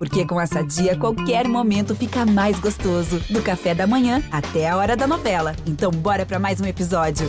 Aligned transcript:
Porque 0.00 0.24
com 0.24 0.40
essa 0.40 0.62
dia, 0.62 0.96
qualquer 0.96 1.46
momento 1.46 1.94
fica 1.94 2.24
mais 2.24 2.58
gostoso. 2.58 3.20
Do 3.28 3.42
café 3.42 3.74
da 3.74 3.86
manhã 3.86 4.22
até 4.32 4.66
a 4.66 4.74
hora 4.78 4.96
da 4.96 5.06
novela. 5.06 5.54
Então, 5.66 5.90
bora 5.90 6.24
para 6.24 6.38
mais 6.38 6.58
um 6.58 6.64
episódio. 6.64 7.28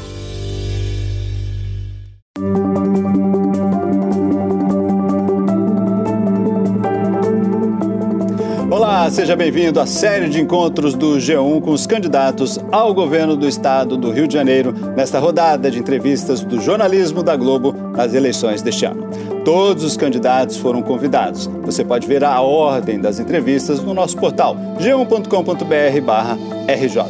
Olá, 8.71 9.11
seja 9.11 9.35
bem-vindo 9.35 9.81
à 9.81 9.85
série 9.85 10.29
de 10.29 10.39
encontros 10.39 10.93
do 10.95 11.17
G1 11.17 11.59
com 11.59 11.71
os 11.71 11.85
candidatos 11.85 12.57
ao 12.71 12.93
governo 12.93 13.35
do 13.35 13.49
estado 13.49 13.97
do 13.97 14.11
Rio 14.11 14.29
de 14.29 14.33
Janeiro, 14.35 14.71
nesta 14.95 15.19
rodada 15.19 15.69
de 15.69 15.77
entrevistas 15.77 16.39
do 16.39 16.61
jornalismo 16.61 17.21
da 17.21 17.35
Globo 17.35 17.73
nas 17.93 18.13
eleições 18.13 18.61
deste 18.61 18.85
ano. 18.85 19.30
Todos 19.43 19.83
os 19.83 19.97
candidatos 19.97 20.57
foram 20.57 20.83
convidados. 20.83 21.47
Você 21.63 21.83
pode 21.83 22.07
ver 22.07 22.23
a 22.23 22.39
ordem 22.41 22.99
das 22.99 23.19
entrevistas 23.19 23.81
no 23.81 23.93
nosso 23.93 24.17
portal 24.17 24.55
g1.com.br/rj. 24.79 27.01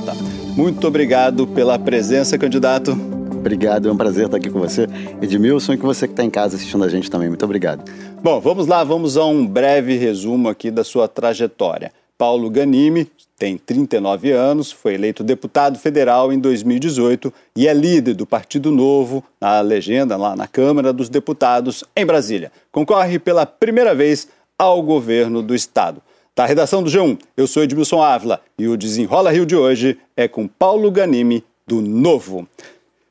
Muito 0.56 0.88
obrigado 0.88 1.46
pela 1.48 1.78
presença, 1.78 2.38
candidato. 2.38 2.98
Obrigado, 3.32 3.90
é 3.90 3.92
um 3.92 3.98
prazer 3.98 4.26
estar 4.26 4.38
aqui 4.38 4.50
com 4.50 4.60
você. 4.60 4.88
Edmilson, 5.22 5.74
e 5.74 5.78
com 5.78 5.88
você 5.88 6.08
que 6.08 6.14
está 6.14 6.24
em 6.24 6.30
casa 6.30 6.56
assistindo 6.56 6.84
a 6.84 6.90
gente 6.90 7.12
também. 7.12 7.28
Muito 7.28 7.44
obrigado. 7.44 7.84
Bom, 8.24 8.40
vamos 8.40 8.68
lá, 8.68 8.84
vamos 8.84 9.18
a 9.18 9.26
um 9.26 9.46
breve 9.46 9.98
resumo 9.98 10.48
aqui 10.48 10.72
da 10.72 10.84
sua 10.84 11.08
trajetória. 11.08 11.92
Paulo 12.22 12.52
Ganimi 12.52 13.10
tem 13.36 13.58
39 13.58 14.32
anos, 14.32 14.72
foi 14.72 14.94
eleito 14.94 15.24
deputado 15.24 15.80
federal 15.80 16.32
em 16.32 16.38
2018 16.38 17.34
e 17.56 17.68
é 17.68 17.74
líder 17.74 18.14
do 18.14 18.28
Partido 18.28 18.70
Novo 18.70 19.24
na 19.42 19.60
legenda 19.62 20.16
lá 20.16 20.36
na 20.36 20.48
Câmara 20.48 20.94
dos 20.94 21.10
Deputados 21.10 21.84
em 21.96 22.06
Brasília. 22.06 22.52
Concorre 22.72 23.18
pela 23.18 23.44
primeira 23.48 23.96
vez 23.96 24.28
ao 24.56 24.84
governo 24.84 25.42
do 25.42 25.56
estado. 25.56 26.00
Da 26.36 26.46
redação 26.46 26.84
do 26.84 26.92
G1, 26.92 27.18
eu 27.36 27.48
sou 27.48 27.64
Edmilson 27.64 28.04
Ávila 28.04 28.40
e 28.56 28.68
o 28.68 28.78
Desenrola 28.78 29.32
Rio 29.32 29.44
de 29.44 29.56
hoje 29.56 29.98
é 30.16 30.28
com 30.28 30.48
Paulo 30.48 30.92
Ganimi 30.92 31.44
do 31.66 31.82
Novo. 31.82 32.48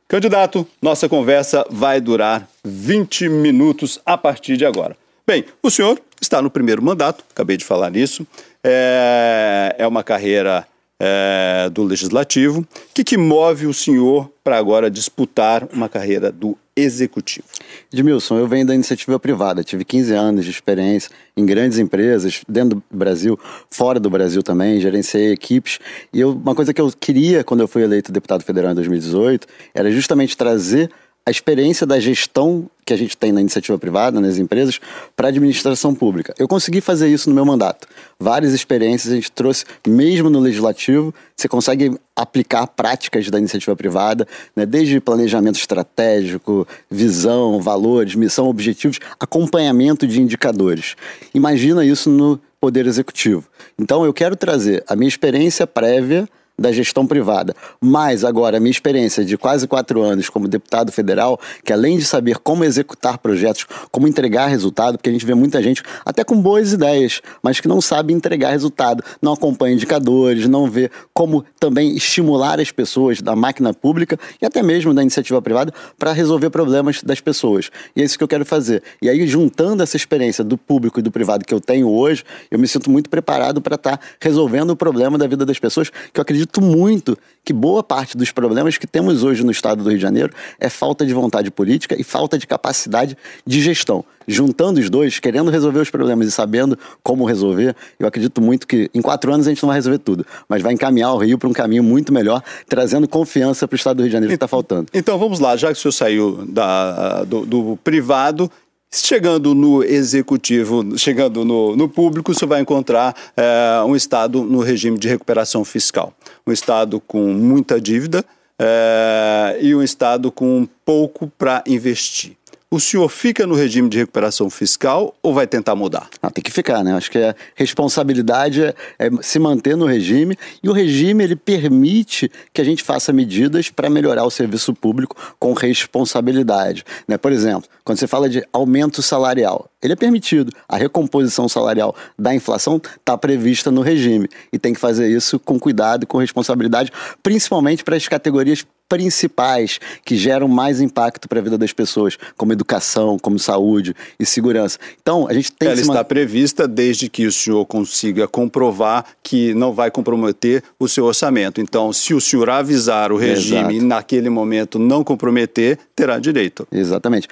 Candidato, 0.06 0.65
nossa 0.81 1.09
conversa 1.09 1.67
vai 1.69 2.01
durar 2.01 2.49
20 2.62 3.29
minutos 3.29 3.99
a 4.06 4.17
partir 4.17 4.56
de 4.56 4.65
agora. 4.65 4.97
Bem, 5.27 5.45
o 5.62 5.71
senhor 5.71 6.01
está 6.21 6.43
no 6.43 6.51
primeiro 6.51 6.83
mandato, 6.83 7.25
acabei 7.31 7.56
de 7.56 7.65
falar 7.65 7.91
nisso. 7.91 8.27
É, 8.64 9.77
é 9.78 9.86
uma 9.86 10.03
carreira 10.03 10.66
é, 11.00 11.70
do 11.70 11.83
Legislativo. 11.83 12.61
O 12.61 12.66
que, 12.92 13.03
que 13.03 13.16
move 13.16 13.66
o 13.66 13.72
senhor 13.72 14.30
para 14.44 14.58
agora 14.58 14.91
disputar 14.91 15.66
uma 15.72 15.89
carreira 15.89 16.30
do 16.30 16.56
Executivo? 16.77 17.47
Edmilson, 17.91 18.38
eu 18.38 18.47
venho 18.47 18.66
da 18.66 18.75
iniciativa 18.75 19.19
privada. 19.19 19.64
Tive 19.64 19.84
15 19.84 20.12
anos 20.12 20.44
de 20.44 20.50
experiência 20.50 21.11
em 21.34 21.47
grandes 21.47 21.78
empresas, 21.78 22.42
dentro 22.47 22.77
do 22.77 22.97
Brasil, 22.97 23.38
fora 23.70 23.98
do 23.98 24.11
Brasil 24.11 24.42
também. 24.42 24.78
Gerenciei 24.78 25.33
equipes. 25.33 25.78
E 26.12 26.20
eu, 26.20 26.33
uma 26.33 26.55
coisa 26.55 26.75
que 26.75 26.81
eu 26.81 26.92
queria, 26.92 27.42
quando 27.42 27.61
eu 27.61 27.69
fui 27.69 27.83
eleito 27.83 28.12
deputado 28.12 28.44
federal 28.44 28.72
em 28.72 28.75
2018, 28.75 29.47
era 29.75 29.91
justamente 29.91 30.36
trazer 30.36 30.91
a 31.25 31.31
experiência 31.31 31.87
da 31.87 32.01
gestão 32.01 32.69
que 32.85 32.95
a 32.95 32.97
gente 32.97 33.17
tem 33.17 33.31
na 33.31 33.41
iniciativa 33.41 33.79
privada, 33.79 34.21
nas 34.21 34.39
empresas, 34.39 34.81
para 35.15 35.29
a 35.29 35.31
administração 35.31 35.95
pública. 35.95 36.35
Eu 36.39 36.49
consegui 36.49 36.81
fazer 36.81 37.09
isso 37.09 37.29
no 37.29 37.35
meu 37.35 37.45
mandato. 37.45 37.87
Várias 38.19 38.53
experiências 38.53 39.12
a 39.12 39.17
gente 39.17 39.31
trouxe, 39.31 39.65
mesmo 39.87 40.29
no 40.29 40.41
legislativo, 40.41 41.15
você 41.37 41.47
consegue 41.47 41.97
aplicar 42.17 42.67
práticas 42.67 43.31
da 43.31 43.39
iniciativa 43.39 43.77
privada, 43.77 44.27
né, 44.57 44.67
desde 44.67 45.01
planejamento 45.01 45.57
estratégico, 45.57 46.67
visão, 46.91 47.61
valores, 47.61 48.15
missão, 48.17 48.49
objetivos, 48.49 48.99
acompanhamento 49.21 50.07
de 50.07 50.21
indicadores. 50.21 50.97
Imagina 51.33 51.84
isso 51.84 52.11
no 52.11 52.41
Poder 52.61 52.87
Executivo. 52.87 53.47
Então, 53.79 54.05
eu 54.05 54.12
quero 54.12 54.34
trazer 54.34 54.83
a 54.89 54.97
minha 54.97 55.09
experiência 55.09 55.67
prévia 55.67 56.29
da 56.61 56.70
gestão 56.70 57.06
privada. 57.06 57.56
Mas 57.80 58.22
agora, 58.22 58.58
a 58.58 58.61
minha 58.61 58.70
experiência 58.70 59.25
de 59.25 59.39
quase 59.39 59.66
quatro 59.66 60.03
anos 60.03 60.28
como 60.28 60.47
deputado 60.47 60.93
federal, 60.93 61.41
que 61.65 61.72
além 61.72 61.97
de 61.97 62.04
saber 62.04 62.37
como 62.37 62.65
executar 62.65 63.16
projetos, 63.16 63.66
como 63.91 64.06
entregar 64.06 64.48
resultado, 64.48 64.99
porque 64.99 65.09
a 65.09 65.12
gente 65.12 65.25
vê 65.25 65.34
muita 65.34 65.62
gente 65.62 65.82
até 66.04 66.22
com 66.22 66.38
boas 66.41 66.75
ideias, 66.75 67.22
mas 67.43 67.60
que 67.60 67.66
não 67.66 67.81
sabe 67.81 68.12
entregar 68.12 68.50
resultado, 68.50 69.03
não 69.22 69.32
acompanha 69.32 69.75
indicadores, 69.75 70.47
não 70.47 70.70
vê 70.70 70.91
como 71.15 71.43
também 71.59 71.97
estimular 71.97 72.60
as 72.60 72.70
pessoas 72.70 73.22
da 73.22 73.34
máquina 73.34 73.72
pública 73.72 74.19
e 74.43 74.44
até 74.44 74.62
mesmo 74.62 74.93
da 74.93 75.00
iniciativa 75.00 75.41
privada 75.41 75.72
para 75.99 76.12
resolver 76.12 76.50
problemas 76.50 77.03
das 77.03 77.20
pessoas. 77.20 77.70
E 77.97 78.03
é 78.03 78.04
isso 78.04 78.19
que 78.19 78.25
eu 78.25 78.28
quero 78.28 78.44
fazer. 78.44 78.82
E 79.00 79.09
aí, 79.09 79.26
juntando 79.26 79.82
essa 79.82 79.97
experiência 79.97 80.44
do 80.44 80.59
público 80.59 81.00
e 81.00 81.03
do 81.03 81.10
privado 81.10 81.44
que 81.44 81.54
eu 81.54 81.60
tenho 81.60 81.88
hoje, 81.88 82.22
eu 82.50 82.59
me 82.59 82.69
sinto 82.69 82.91
muito 82.91 83.09
preparado 83.09 83.62
para 83.62 83.76
estar 83.76 83.97
tá 83.97 84.04
resolvendo 84.20 84.70
o 84.70 84.76
problema 84.76 85.16
da 85.16 85.26
vida 85.26 85.47
das 85.47 85.59
pessoas, 85.59 85.88
que 85.88 86.19
eu 86.19 86.22
acredito 86.22 86.50
acredito 86.50 86.61
muito 86.61 87.16
que 87.44 87.53
boa 87.53 87.83
parte 87.83 88.16
dos 88.16 88.31
problemas 88.31 88.77
que 88.77 88.87
temos 88.87 89.22
hoje 89.22 89.43
no 89.44 89.50
estado 89.50 89.83
do 89.83 89.88
Rio 89.88 89.99
de 89.99 90.03
Janeiro 90.03 90.33
é 90.59 90.69
falta 90.69 91.06
de 91.06 91.15
vontade 91.15 91.50
política 91.50 91.97
e 91.99 92.05
falta 92.05 92.37
de 92.37 92.47
capacidade 92.47 93.16
de 93.47 93.61
gestão. 93.61 94.05
Juntando 94.28 94.78
os 94.78 94.91
dois, 94.91 95.19
querendo 95.19 95.50
resolver 95.50 95.81
os 95.81 95.91
problemas 95.91 96.28
e 96.28 96.31
sabendo 96.31 96.78
como 97.03 97.25
resolver, 97.25 97.75
eu 97.99 98.06
acredito 98.06 98.41
muito 98.41 98.66
que 98.66 98.91
em 98.93 99.00
quatro 99.00 99.33
anos 99.33 99.47
a 99.47 99.50
gente 99.50 99.62
não 99.62 99.69
vai 99.69 99.78
resolver 99.78 99.99
tudo, 99.99 100.27
mas 100.49 100.62
vai 100.62 100.72
encaminhar 100.72 101.15
o 101.15 101.19
Rio 101.19 101.38
para 101.38 101.49
um 101.49 101.53
caminho 101.53 101.83
muito 101.83 102.12
melhor, 102.12 102.43
trazendo 102.69 103.09
confiança 103.09 103.67
para 103.67 103.75
o 103.75 103.78
estado 103.78 103.97
do 103.99 104.03
Rio 104.03 104.11
de 104.11 104.12
Janeiro 104.12 104.31
que 104.31 104.37
está 104.37 104.49
faltando. 104.49 104.87
Então 104.93 105.19
vamos 105.19 105.41
lá, 105.41 105.56
já 105.56 105.69
que 105.69 105.78
o 105.78 105.81
senhor 105.81 105.93
saiu 105.93 106.47
da, 106.47 107.25
do, 107.25 107.47
do 107.47 107.78
privado 107.82 108.50
Chegando 108.93 109.55
no 109.55 109.84
executivo, 109.84 110.99
chegando 110.99 111.45
no, 111.45 111.77
no 111.77 111.89
público, 111.89 112.34
você 112.34 112.45
vai 112.45 112.61
encontrar 112.61 113.15
é, 113.37 113.84
um 113.87 113.95
Estado 113.95 114.43
no 114.43 114.61
regime 114.61 114.99
de 114.99 115.06
recuperação 115.06 115.65
fiscal. 115.65 116.12
Um 116.45 116.51
Estado 116.51 116.99
com 116.99 117.33
muita 117.33 117.81
dívida 117.81 118.25
é, 118.59 119.59
e 119.61 119.77
um 119.77 119.83
Estado 119.83 120.33
com 120.33 120.67
pouco 120.84 121.31
para 121.39 121.62
investir 121.69 122.37
o 122.70 122.78
senhor 122.78 123.08
fica 123.08 123.47
no 123.47 123.54
regime 123.54 123.88
de 123.88 123.98
recuperação 123.98 124.48
fiscal 124.48 125.14
ou 125.22 125.34
vai 125.34 125.47
tentar 125.47 125.75
mudar? 125.75 126.08
Ah, 126.22 126.31
tem 126.31 126.42
que 126.42 126.53
ficar, 126.53 126.84
né? 126.84 126.94
Acho 126.94 127.10
que 127.10 127.19
a 127.19 127.34
responsabilidade 127.54 128.62
é, 128.62 128.75
é, 128.98 129.10
se 129.22 129.38
manter 129.38 129.76
no 129.76 129.86
regime 129.86 130.36
e 130.62 130.69
o 130.69 130.72
regime 130.72 131.25
ele 131.25 131.34
permite 131.36 132.31
que 132.53 132.60
a 132.60 132.64
gente 132.64 132.82
faça 132.82 133.12
medidas 133.12 133.70
para 133.70 133.91
melhorar 133.91 134.25
o 134.25 134.31
serviço 134.31 134.72
público 134.72 135.16
com 135.38 135.53
responsabilidade. 135.53 136.84
Né? 137.08 137.19
Por 137.19 137.32
exemplo, 137.32 137.69
quando 137.84 137.98
você 137.98 138.06
fala 138.06 138.28
de 138.28 138.44
aumento 138.53 139.02
salarial, 139.02 139.69
ele 139.83 139.93
é 139.93 139.97
permitido. 139.97 140.53
A 140.69 140.77
recomposição 140.77 141.49
salarial 141.49 141.95
da 142.19 142.35
inflação 142.35 142.81
está 142.99 143.17
prevista 143.17 143.71
no 143.71 143.81
regime 143.81 144.29
e 144.53 144.59
tem 144.59 144.75
que 144.75 144.81
fazer 144.81 145.09
isso 145.09 145.39
com 145.39 145.59
cuidado 145.59 146.05
e 146.05 146.07
com 146.07 146.19
responsabilidade, 146.19 146.93
principalmente 147.23 147.83
para 147.83 147.97
as 147.97 148.07
categorias 148.07 148.65
principais 148.91 149.79
que 150.05 150.17
geram 150.17 150.49
mais 150.49 150.81
impacto 150.81 151.29
para 151.29 151.39
a 151.39 151.43
vida 151.43 151.57
das 151.57 151.73
pessoas, 151.73 152.19
como 152.37 152.53
educação, 152.53 153.17
como 153.21 153.39
saúde 153.39 153.95
e 154.19 154.27
segurança. 154.27 154.79
Então, 155.01 155.29
a 155.29 155.33
gente 155.33 155.53
tem 155.53 155.69
Ela 155.69 155.81
está 155.81 156.03
prevista 156.03 156.67
desde 156.67 157.09
que 157.09 157.25
o 157.25 157.31
senhor 157.31 157.65
consiga 157.67 158.27
comprovar 158.27 159.07
que 159.23 159.55
não 159.55 159.73
vai 159.73 159.93
comprometer 159.93 160.65
o 160.77 160.89
seu 160.89 161.05
orçamento. 161.05 161.61
Então, 161.61 161.93
se 161.93 162.12
o 162.12 162.21
senhor 162.21 162.51
avisar 162.51 163.12
o 163.12 163.17
regime 163.17 163.61
Exato. 163.61 163.73
e 163.75 163.81
naquele 163.81 164.29
momento 164.29 164.77
não 164.77 165.05
comprometer, 165.05 165.79
terá 165.95 166.19
direito. 166.19 166.67
Exatamente. 166.73 167.29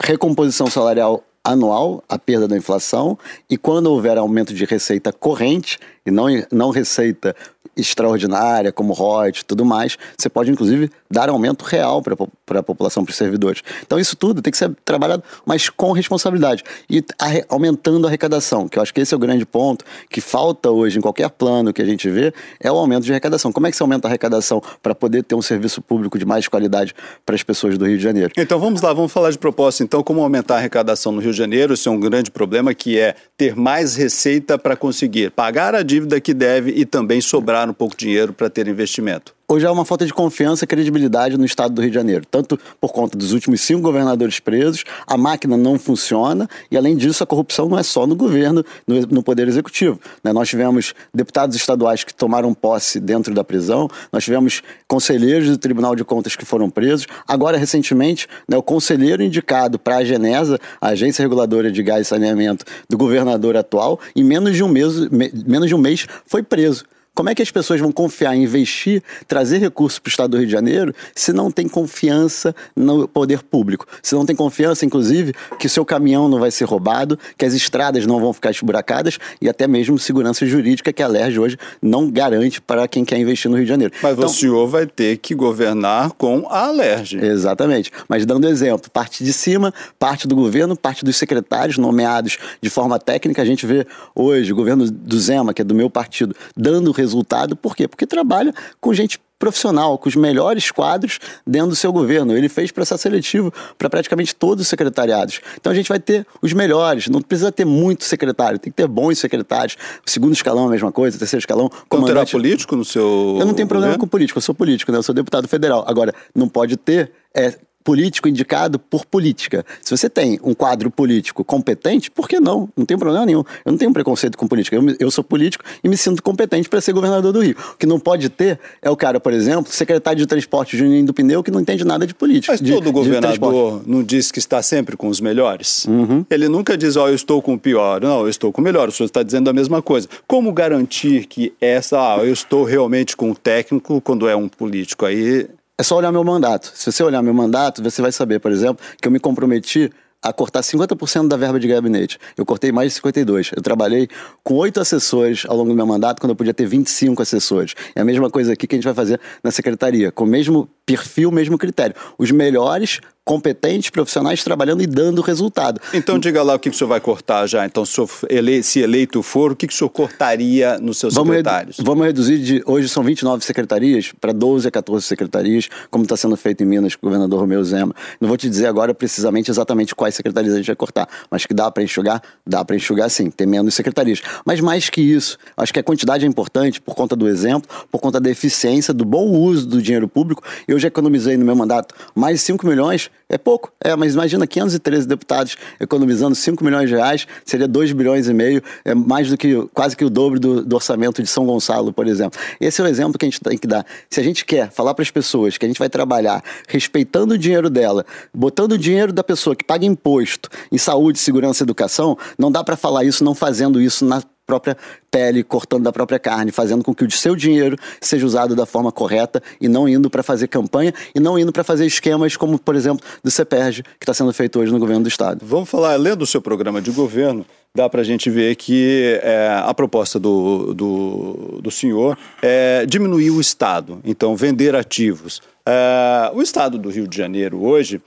Recomposição 0.00 0.68
salarial 0.68 1.24
anual, 1.44 2.02
a 2.08 2.18
perda 2.18 2.46
da 2.46 2.56
inflação, 2.56 3.18
e 3.48 3.56
quando 3.56 3.86
houver 3.86 4.18
aumento 4.18 4.52
de 4.52 4.64
receita 4.64 5.12
corrente, 5.12 5.78
e 6.10 6.12
não, 6.12 6.26
não 6.50 6.70
receita 6.70 7.34
extraordinária, 7.76 8.72
como 8.72 8.94
e 9.28 9.44
tudo 9.44 9.64
mais, 9.64 9.96
você 10.16 10.28
pode 10.28 10.50
inclusive 10.50 10.90
dar 11.10 11.28
aumento 11.28 11.64
real 11.64 12.02
para 12.02 12.58
a 12.58 12.62
população, 12.62 13.04
para 13.04 13.10
os 13.10 13.16
servidores. 13.16 13.62
Então 13.82 13.98
isso 13.98 14.16
tudo 14.16 14.42
tem 14.42 14.50
que 14.50 14.58
ser 14.58 14.70
trabalhado, 14.84 15.22
mas 15.46 15.68
com 15.68 15.92
responsabilidade 15.92 16.62
e 16.88 17.02
aumentando 17.48 18.06
a 18.06 18.10
arrecadação, 18.10 18.68
que 18.68 18.78
eu 18.78 18.82
acho 18.82 18.92
que 18.92 19.00
esse 19.00 19.14
é 19.14 19.16
o 19.16 19.20
grande 19.20 19.46
ponto 19.46 19.84
que 20.08 20.20
falta 20.20 20.70
hoje 20.70 20.98
em 20.98 21.00
qualquer 21.00 21.30
plano 21.30 21.72
que 21.72 21.80
a 21.80 21.84
gente 21.84 22.08
vê, 22.10 22.32
é 22.60 22.70
o 22.70 22.76
aumento 22.76 23.04
de 23.04 23.12
arrecadação. 23.12 23.52
Como 23.52 23.66
é 23.66 23.70
que 23.70 23.76
você 23.76 23.82
aumenta 23.82 24.08
a 24.08 24.10
arrecadação 24.10 24.62
para 24.82 24.94
poder 24.94 25.22
ter 25.22 25.34
um 25.34 25.42
serviço 25.42 25.80
público 25.80 26.18
de 26.18 26.26
mais 26.26 26.46
qualidade 26.48 26.94
para 27.24 27.34
as 27.34 27.42
pessoas 27.42 27.78
do 27.78 27.86
Rio 27.86 27.96
de 27.96 28.02
Janeiro? 28.02 28.32
Então 28.36 28.58
vamos 28.58 28.82
lá, 28.82 28.92
vamos 28.92 29.12
falar 29.12 29.30
de 29.30 29.38
propósito. 29.38 29.84
Então, 29.84 30.02
como 30.02 30.22
aumentar 30.22 30.54
a 30.54 30.58
arrecadação 30.58 31.12
no 31.12 31.20
Rio 31.20 31.32
de 31.32 31.38
Janeiro? 31.38 31.74
Isso 31.74 31.88
é 31.88 31.92
um 31.92 32.00
grande 32.00 32.30
problema 32.30 32.74
que 32.74 32.98
é 32.98 33.14
ter 33.36 33.56
mais 33.56 33.96
receita 33.96 34.58
para 34.58 34.76
conseguir 34.76 35.30
pagar 35.30 35.74
a 35.74 35.82
dívida 35.82 35.99
que 36.20 36.34
deve 36.34 36.70
e 36.70 36.84
também 36.84 37.20
sobrar 37.20 37.68
um 37.68 37.74
pouco 37.74 37.96
de 37.96 38.06
dinheiro 38.06 38.32
para 38.32 38.48
ter 38.50 38.68
investimento. 38.68 39.34
Hoje 39.50 39.66
há 39.66 39.72
uma 39.72 39.84
falta 39.84 40.06
de 40.06 40.14
confiança 40.14 40.64
e 40.64 40.66
credibilidade 40.66 41.36
no 41.36 41.44
estado 41.44 41.74
do 41.74 41.80
Rio 41.80 41.90
de 41.90 41.94
Janeiro, 41.94 42.24
tanto 42.30 42.56
por 42.80 42.92
conta 42.92 43.18
dos 43.18 43.32
últimos 43.32 43.60
cinco 43.60 43.80
governadores 43.80 44.38
presos, 44.38 44.84
a 45.04 45.16
máquina 45.16 45.56
não 45.56 45.76
funciona 45.76 46.48
e, 46.70 46.76
além 46.76 46.96
disso, 46.96 47.24
a 47.24 47.26
corrupção 47.26 47.68
não 47.68 47.76
é 47.76 47.82
só 47.82 48.06
no 48.06 48.14
governo, 48.14 48.64
no, 48.86 49.00
no 49.02 49.22
Poder 49.24 49.48
Executivo. 49.48 49.98
Né? 50.22 50.32
Nós 50.32 50.48
tivemos 50.48 50.94
deputados 51.12 51.56
estaduais 51.56 52.04
que 52.04 52.14
tomaram 52.14 52.54
posse 52.54 53.00
dentro 53.00 53.34
da 53.34 53.42
prisão, 53.42 53.88
nós 54.12 54.22
tivemos 54.22 54.62
conselheiros 54.86 55.48
do 55.48 55.58
Tribunal 55.58 55.96
de 55.96 56.04
Contas 56.04 56.36
que 56.36 56.44
foram 56.44 56.70
presos, 56.70 57.08
agora, 57.26 57.58
recentemente, 57.58 58.28
né, 58.48 58.56
o 58.56 58.62
conselheiro 58.62 59.20
indicado 59.20 59.80
para 59.80 59.96
a 59.96 60.04
Genesa, 60.04 60.60
a 60.80 60.88
Agência 60.88 61.22
Reguladora 61.22 61.72
de 61.72 61.82
Gás 61.82 62.06
e 62.06 62.08
Saneamento 62.08 62.64
do 62.88 62.96
governador 62.96 63.56
atual, 63.56 63.98
em 64.14 64.22
menos 64.22 64.54
de 64.54 64.62
um 64.62 64.68
mês, 64.68 65.08
menos 65.10 65.68
de 65.68 65.74
um 65.74 65.78
mês 65.78 66.06
foi 66.24 66.42
preso. 66.42 66.84
Como 67.14 67.28
é 67.28 67.34
que 67.34 67.42
as 67.42 67.50
pessoas 67.50 67.80
vão 67.80 67.90
confiar 67.90 68.34
em 68.36 68.44
investir, 68.44 69.02
trazer 69.26 69.58
recursos 69.58 69.98
para 69.98 70.08
o 70.08 70.10
Estado 70.10 70.30
do 70.30 70.36
Rio 70.38 70.46
de 70.46 70.52
Janeiro, 70.52 70.94
se 71.14 71.32
não 71.32 71.50
tem 71.50 71.68
confiança 71.68 72.54
no 72.74 73.08
poder 73.08 73.42
público? 73.42 73.84
Se 74.02 74.14
não 74.14 74.24
tem 74.24 74.34
confiança, 74.34 74.86
inclusive, 74.86 75.34
que 75.58 75.66
o 75.66 75.70
seu 75.70 75.84
caminhão 75.84 76.28
não 76.28 76.38
vai 76.38 76.50
ser 76.50 76.64
roubado, 76.64 77.18
que 77.36 77.44
as 77.44 77.52
estradas 77.52 78.06
não 78.06 78.20
vão 78.20 78.32
ficar 78.32 78.50
esburacadas 78.50 79.18
e 79.40 79.48
até 79.48 79.66
mesmo 79.66 79.98
segurança 79.98 80.46
jurídica 80.46 80.92
que 80.92 81.02
a 81.02 81.08
LERJ 81.08 81.38
hoje 81.40 81.58
não 81.82 82.10
garante 82.10 82.60
para 82.60 82.86
quem 82.86 83.04
quer 83.04 83.18
investir 83.18 83.50
no 83.50 83.56
Rio 83.56 83.64
de 83.64 83.70
Janeiro. 83.70 83.92
Mas 84.02 84.12
então, 84.12 84.26
o 84.26 84.32
senhor 84.32 84.66
vai 84.68 84.86
ter 84.86 85.18
que 85.18 85.34
governar 85.34 86.12
com 86.12 86.46
a 86.48 86.70
LERJ. 86.70 87.18
Exatamente. 87.24 87.90
Mas 88.08 88.24
dando 88.24 88.46
exemplo, 88.48 88.90
parte 88.90 89.24
de 89.24 89.32
cima, 89.32 89.74
parte 89.98 90.28
do 90.28 90.36
governo, 90.36 90.76
parte 90.76 91.04
dos 91.04 91.16
secretários 91.16 91.76
nomeados 91.76 92.38
de 92.62 92.70
forma 92.70 92.98
técnica. 92.98 93.42
A 93.42 93.44
gente 93.44 93.66
vê 93.66 93.86
hoje 94.14 94.52
o 94.52 94.56
governo 94.56 94.90
do 94.90 95.18
Zema, 95.18 95.52
que 95.52 95.62
é 95.62 95.64
do 95.64 95.74
meu 95.74 95.90
partido, 95.90 96.34
dando 96.56 96.92
resultado. 97.00 97.56
Por 97.56 97.74
quê? 97.74 97.88
Porque 97.88 98.06
trabalha 98.06 98.52
com 98.80 98.92
gente 98.92 99.20
profissional, 99.40 99.96
com 99.96 100.06
os 100.06 100.14
melhores 100.14 100.70
quadros 100.70 101.18
dentro 101.46 101.70
do 101.70 101.76
seu 101.76 101.90
governo. 101.90 102.36
Ele 102.36 102.48
fez 102.48 102.70
processo 102.70 103.02
seletivo 103.02 103.50
para 103.78 103.88
praticamente 103.88 104.34
todos 104.34 104.62
os 104.62 104.68
secretariados. 104.68 105.40
Então 105.58 105.72
a 105.72 105.74
gente 105.74 105.88
vai 105.88 105.98
ter 105.98 106.26
os 106.42 106.52
melhores, 106.52 107.08
não 107.08 107.22
precisa 107.22 107.50
ter 107.50 107.64
muito 107.64 108.04
secretário, 108.04 108.58
tem 108.58 108.70
que 108.70 108.76
ter 108.76 108.86
bons 108.86 109.18
secretários. 109.18 109.78
O 110.06 110.10
segundo 110.10 110.34
escalão 110.34 110.64
é 110.64 110.66
a 110.66 110.70
mesma 110.70 110.92
coisa, 110.92 111.18
terceiro 111.18 111.40
escalão. 111.40 111.70
Então 111.86 112.04
terá 112.04 112.26
político 112.26 112.76
no 112.76 112.84
seu. 112.84 113.38
Eu 113.40 113.46
não 113.46 113.54
tenho 113.54 113.66
problema 113.66 113.94
governo? 113.94 114.00
com 114.00 114.08
político, 114.08 114.38
eu 114.38 114.42
sou 114.42 114.54
político, 114.54 114.92
né? 114.92 114.98
Eu 114.98 115.02
sou 115.02 115.14
deputado 115.14 115.48
federal. 115.48 115.84
Agora, 115.88 116.14
não 116.34 116.46
pode 116.46 116.76
ter 116.76 117.10
é, 117.34 117.54
político 117.82 118.28
indicado 118.28 118.78
por 118.78 119.04
política. 119.06 119.64
Se 119.80 119.96
você 119.96 120.08
tem 120.08 120.38
um 120.42 120.54
quadro 120.54 120.90
político 120.90 121.44
competente, 121.44 122.10
por 122.10 122.28
que 122.28 122.38
não? 122.38 122.68
Não 122.76 122.84
tem 122.84 122.98
problema 122.98 123.24
nenhum. 123.24 123.42
Eu 123.64 123.72
não 123.72 123.78
tenho 123.78 123.92
preconceito 123.92 124.36
com 124.36 124.46
política. 124.46 124.76
Eu, 124.76 124.82
eu 124.98 125.10
sou 125.10 125.24
político 125.24 125.64
e 125.82 125.88
me 125.88 125.96
sinto 125.96 126.22
competente 126.22 126.68
para 126.68 126.80
ser 126.80 126.92
governador 126.92 127.32
do 127.32 127.40
Rio. 127.40 127.56
O 127.74 127.76
que 127.76 127.86
não 127.86 127.98
pode 127.98 128.28
ter 128.28 128.58
é 128.82 128.90
o 128.90 128.96
cara, 128.96 129.18
por 129.18 129.32
exemplo, 129.32 129.72
secretário 129.72 130.18
de 130.18 130.26
transporte 130.26 130.76
Juninho 130.76 131.06
do 131.06 131.14
Pneu, 131.14 131.42
que 131.42 131.50
não 131.50 131.60
entende 131.60 131.84
nada 131.84 132.06
de 132.06 132.14
política. 132.14 132.52
Mas 132.52 132.60
de, 132.60 132.72
todo 132.72 132.92
governador 132.92 133.82
não 133.86 134.02
diz 134.02 134.30
que 134.30 134.38
está 134.38 134.62
sempre 134.62 134.96
com 134.96 135.08
os 135.08 135.20
melhores? 135.20 135.84
Uhum. 135.86 136.24
Ele 136.30 136.48
nunca 136.48 136.76
diz, 136.76 136.96
ó, 136.96 137.04
oh, 137.04 137.08
eu 137.08 137.14
estou 137.14 137.40
com 137.40 137.54
o 137.54 137.58
pior. 137.58 138.00
Não, 138.00 138.20
eu 138.20 138.28
estou 138.28 138.52
com 138.52 138.60
o 138.60 138.64
melhor. 138.64 138.88
O 138.88 138.92
senhor 138.92 139.06
está 139.06 139.22
dizendo 139.22 139.48
a 139.48 139.52
mesma 139.52 139.80
coisa. 139.80 140.08
Como 140.26 140.52
garantir 140.52 141.26
que 141.26 141.52
essa, 141.60 142.16
ah, 142.16 142.18
eu 142.18 142.32
estou 142.32 142.64
realmente 142.64 143.16
com 143.16 143.30
o 143.30 143.34
técnico 143.34 144.00
quando 144.00 144.28
é 144.28 144.36
um 144.36 144.48
político? 144.48 145.06
Aí 145.06 145.48
é 145.80 145.82
só 145.82 145.96
olhar 145.96 146.12
meu 146.12 146.22
mandato. 146.22 146.70
Se 146.74 146.92
você 146.92 147.02
olhar 147.02 147.22
meu 147.22 147.32
mandato, 147.32 147.82
você 147.82 148.02
vai 148.02 148.12
saber, 148.12 148.38
por 148.38 148.52
exemplo, 148.52 148.84
que 149.00 149.08
eu 149.08 149.10
me 149.10 149.18
comprometi 149.18 149.90
a 150.22 150.30
cortar 150.30 150.60
50% 150.60 151.26
da 151.26 151.38
verba 151.38 151.58
de 151.58 151.66
gabinete. 151.66 152.18
Eu 152.36 152.44
cortei 152.44 152.70
mais 152.70 152.88
de 152.88 152.96
52. 152.96 153.52
Eu 153.56 153.62
trabalhei 153.62 154.06
com 154.44 154.56
oito 154.56 154.78
assessores 154.78 155.46
ao 155.48 155.56
longo 155.56 155.70
do 155.70 155.74
meu 155.74 155.86
mandato, 155.86 156.20
quando 156.20 156.32
eu 156.32 156.36
podia 156.36 156.52
ter 156.52 156.66
25 156.66 157.22
assessores. 157.22 157.74
É 157.94 158.02
a 158.02 158.04
mesma 158.04 158.28
coisa 158.28 158.52
aqui 158.52 158.66
que 158.66 158.74
a 158.74 158.76
gente 158.76 158.84
vai 158.84 158.92
fazer 158.92 159.18
na 159.42 159.50
secretaria, 159.50 160.12
com 160.12 160.24
o 160.24 160.26
mesmo 160.26 160.68
perfil, 160.84 161.30
mesmo 161.30 161.56
critério. 161.56 161.96
Os 162.18 162.30
melhores 162.30 163.00
competentes, 163.24 163.90
profissionais 163.90 164.42
trabalhando 164.42 164.82
e 164.82 164.86
dando 164.86 165.22
resultado. 165.22 165.80
Então 165.94 166.18
diga 166.18 166.42
lá 166.42 166.54
o 166.54 166.58
que 166.58 166.68
o 166.68 166.74
senhor 166.74 166.88
vai 166.88 167.00
cortar 167.00 167.46
já. 167.46 167.64
Então, 167.64 167.84
se 167.84 168.80
eleito 168.80 169.22
for, 169.22 169.52
o 169.52 169.56
que 169.56 169.66
o 169.66 169.72
senhor 169.72 169.90
cortaria 169.90 170.78
nos 170.78 170.98
seus 170.98 171.14
vamos 171.14 171.36
secretários? 171.36 171.76
Redu 171.78 171.86
vamos 171.86 172.06
reduzir 172.06 172.38
de. 172.38 172.62
Hoje 172.66 172.88
são 172.88 173.02
29 173.02 173.44
secretarias 173.44 174.12
para 174.20 174.32
12 174.32 174.66
a 174.66 174.70
14 174.70 175.06
secretarias, 175.06 175.68
como 175.90 176.02
está 176.02 176.16
sendo 176.16 176.36
feito 176.36 176.62
em 176.62 176.66
Minas 176.66 176.94
com 176.94 177.06
o 177.06 177.08
governador 177.08 177.40
Romeu 177.40 177.62
Zema. 177.62 177.94
Não 178.20 178.26
vou 178.28 178.36
te 178.36 178.48
dizer 178.48 178.66
agora 178.66 178.94
precisamente 178.94 179.50
exatamente 179.50 179.94
quais 179.94 180.14
secretarias 180.14 180.54
a 180.54 180.56
gente 180.56 180.66
vai 180.66 180.76
cortar, 180.76 181.08
mas 181.30 181.46
que 181.46 181.54
dá 181.54 181.70
para 181.70 181.82
enxugar? 181.82 182.22
Dá 182.46 182.64
para 182.64 182.74
enxugar 182.76 183.08
sim, 183.10 183.30
tem 183.30 183.46
menos 183.46 183.74
secretarias. 183.74 184.20
Mas 184.44 184.60
mais 184.60 184.90
que 184.90 185.00
isso, 185.00 185.38
acho 185.56 185.72
que 185.72 185.78
a 185.78 185.82
quantidade 185.82 186.24
é 186.24 186.28
importante 186.28 186.80
por 186.80 186.94
conta 186.94 187.14
do 187.14 187.28
exemplo, 187.28 187.70
por 187.90 188.00
conta 188.00 188.20
da 188.20 188.30
eficiência, 188.30 188.92
do 188.92 189.04
bom 189.04 189.28
uso 189.28 189.66
do 189.66 189.80
dinheiro 189.80 190.08
público. 190.08 190.42
Eu 190.66 190.78
já 190.78 190.88
economizei 190.88 191.36
no 191.36 191.44
meu 191.44 191.54
mandato 191.54 191.94
mais 192.14 192.40
de 192.40 192.46
5 192.46 192.66
milhões 192.66 193.09
é 193.30 193.38
pouco, 193.38 193.72
é, 193.80 193.94
mas 193.94 194.14
imagina 194.14 194.44
513 194.44 195.06
deputados 195.06 195.56
economizando 195.78 196.34
5 196.34 196.64
milhões 196.64 196.88
de 196.88 196.96
reais, 196.96 197.28
seria 197.44 197.68
2 197.68 197.92
bilhões 197.92 198.28
e 198.28 198.34
meio, 198.34 198.60
é 198.84 198.92
mais 198.92 199.28
do 199.30 199.36
que 199.36 199.68
quase 199.72 199.96
que 199.96 200.04
o 200.04 200.10
dobro 200.10 200.40
do, 200.40 200.64
do 200.64 200.74
orçamento 200.74 201.22
de 201.22 201.28
São 201.28 201.46
Gonçalo, 201.46 201.92
por 201.92 202.08
exemplo. 202.08 202.38
Esse 202.60 202.80
é 202.80 202.84
o 202.84 202.88
exemplo 202.88 203.16
que 203.16 203.24
a 203.24 203.28
gente 203.28 203.40
tem 203.40 203.56
que 203.56 203.68
dar. 203.68 203.86
Se 204.10 204.18
a 204.18 204.24
gente 204.24 204.44
quer 204.44 204.70
falar 204.72 204.94
para 204.94 205.04
as 205.04 205.10
pessoas 205.12 205.56
que 205.56 205.64
a 205.64 205.68
gente 205.68 205.78
vai 205.78 205.88
trabalhar 205.88 206.42
respeitando 206.66 207.34
o 207.34 207.38
dinheiro 207.38 207.70
dela, 207.70 208.04
botando 208.34 208.72
o 208.72 208.78
dinheiro 208.78 209.12
da 209.12 209.22
pessoa 209.22 209.54
que 209.54 209.64
paga 209.64 209.86
imposto 209.86 210.48
em 210.72 210.78
saúde, 210.78 211.20
segurança 211.20 211.62
e 211.62 211.64
educação, 211.64 212.18
não 212.36 212.50
dá 212.50 212.64
para 212.64 212.76
falar 212.76 213.04
isso 213.04 213.22
não 213.22 213.34
fazendo 213.34 213.80
isso 213.80 214.04
na 214.04 214.20
própria 214.50 214.76
pele, 215.08 215.44
cortando 215.44 215.84
da 215.84 215.92
própria 215.92 216.18
carne, 216.18 216.50
fazendo 216.50 216.82
com 216.82 216.92
que 216.92 217.04
o 217.04 217.10
seu 217.10 217.36
dinheiro 217.36 217.76
seja 218.00 218.26
usado 218.26 218.56
da 218.56 218.66
forma 218.66 218.90
correta 218.90 219.40
e 219.60 219.68
não 219.68 219.88
indo 219.88 220.10
para 220.10 220.24
fazer 220.24 220.48
campanha 220.48 220.92
e 221.14 221.20
não 221.20 221.38
indo 221.38 221.52
para 221.52 221.62
fazer 221.62 221.86
esquemas 221.86 222.36
como, 222.36 222.58
por 222.58 222.74
exemplo, 222.74 223.06
do 223.22 223.30
CEPERG, 223.30 223.82
que 223.82 224.02
está 224.02 224.12
sendo 224.12 224.32
feito 224.32 224.58
hoje 224.58 224.72
no 224.72 224.80
governo 224.80 225.04
do 225.04 225.08
Estado. 225.08 225.46
Vamos 225.46 225.70
falar, 225.70 225.94
lendo 225.96 226.22
o 226.22 226.26
seu 226.26 226.42
programa 226.42 226.82
de 226.82 226.90
governo, 226.90 227.46
dá 227.72 227.88
para 227.88 228.00
a 228.00 228.04
gente 228.04 228.28
ver 228.28 228.56
que 228.56 229.20
é, 229.22 229.62
a 229.62 229.72
proposta 229.72 230.18
do, 230.18 230.74
do, 230.74 231.60
do 231.62 231.70
senhor 231.70 232.18
é 232.42 232.84
diminuir 232.86 233.30
o 233.30 233.40
Estado, 233.40 234.00
então 234.04 234.34
vender 234.34 234.74
ativos. 234.74 235.40
É, 235.64 236.32
o 236.34 236.42
Estado 236.42 236.76
do 236.76 236.90
Rio 236.90 237.06
de 237.06 237.16
Janeiro 237.16 237.64
hoje 237.64 238.00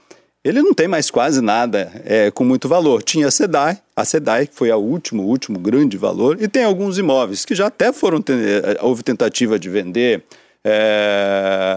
ele 0.44 0.60
não 0.60 0.74
tem 0.74 0.86
mais 0.86 1.10
quase 1.10 1.40
nada 1.40 1.90
é, 2.04 2.30
com 2.30 2.44
muito 2.44 2.68
valor. 2.68 3.02
Tinha 3.02 3.28
a 3.28 3.30
SEDAI, 3.30 3.78
a 3.96 4.04
SEDAI, 4.04 4.48
foi 4.52 4.70
a 4.70 4.76
último, 4.76 5.22
o 5.22 5.26
último 5.26 5.58
grande 5.58 5.96
valor, 5.96 6.36
e 6.40 6.46
tem 6.46 6.64
alguns 6.64 6.98
imóveis 6.98 7.44
que 7.44 7.54
já 7.54 7.68
até 7.68 7.92
foram, 7.92 8.22
é, 8.28 8.84
houve 8.84 9.02
tentativa 9.02 9.58
de 9.58 9.70
vender 9.70 10.22
é, 10.62 11.76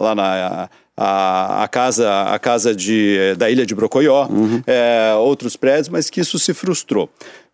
lá 0.00 0.14
na 0.14 0.68
a, 1.02 1.64
a, 1.64 1.68
casa, 1.68 2.24
a 2.24 2.38
casa 2.38 2.74
de, 2.74 3.34
da 3.38 3.48
ilha 3.48 3.64
de 3.64 3.74
Brocoió, 3.74 4.26
uhum. 4.28 4.62
é, 4.66 5.14
outros 5.14 5.56
prédios, 5.56 5.88
mas 5.88 6.10
que 6.10 6.20
isso 6.20 6.38
se 6.38 6.52
frustrou. 6.52 7.08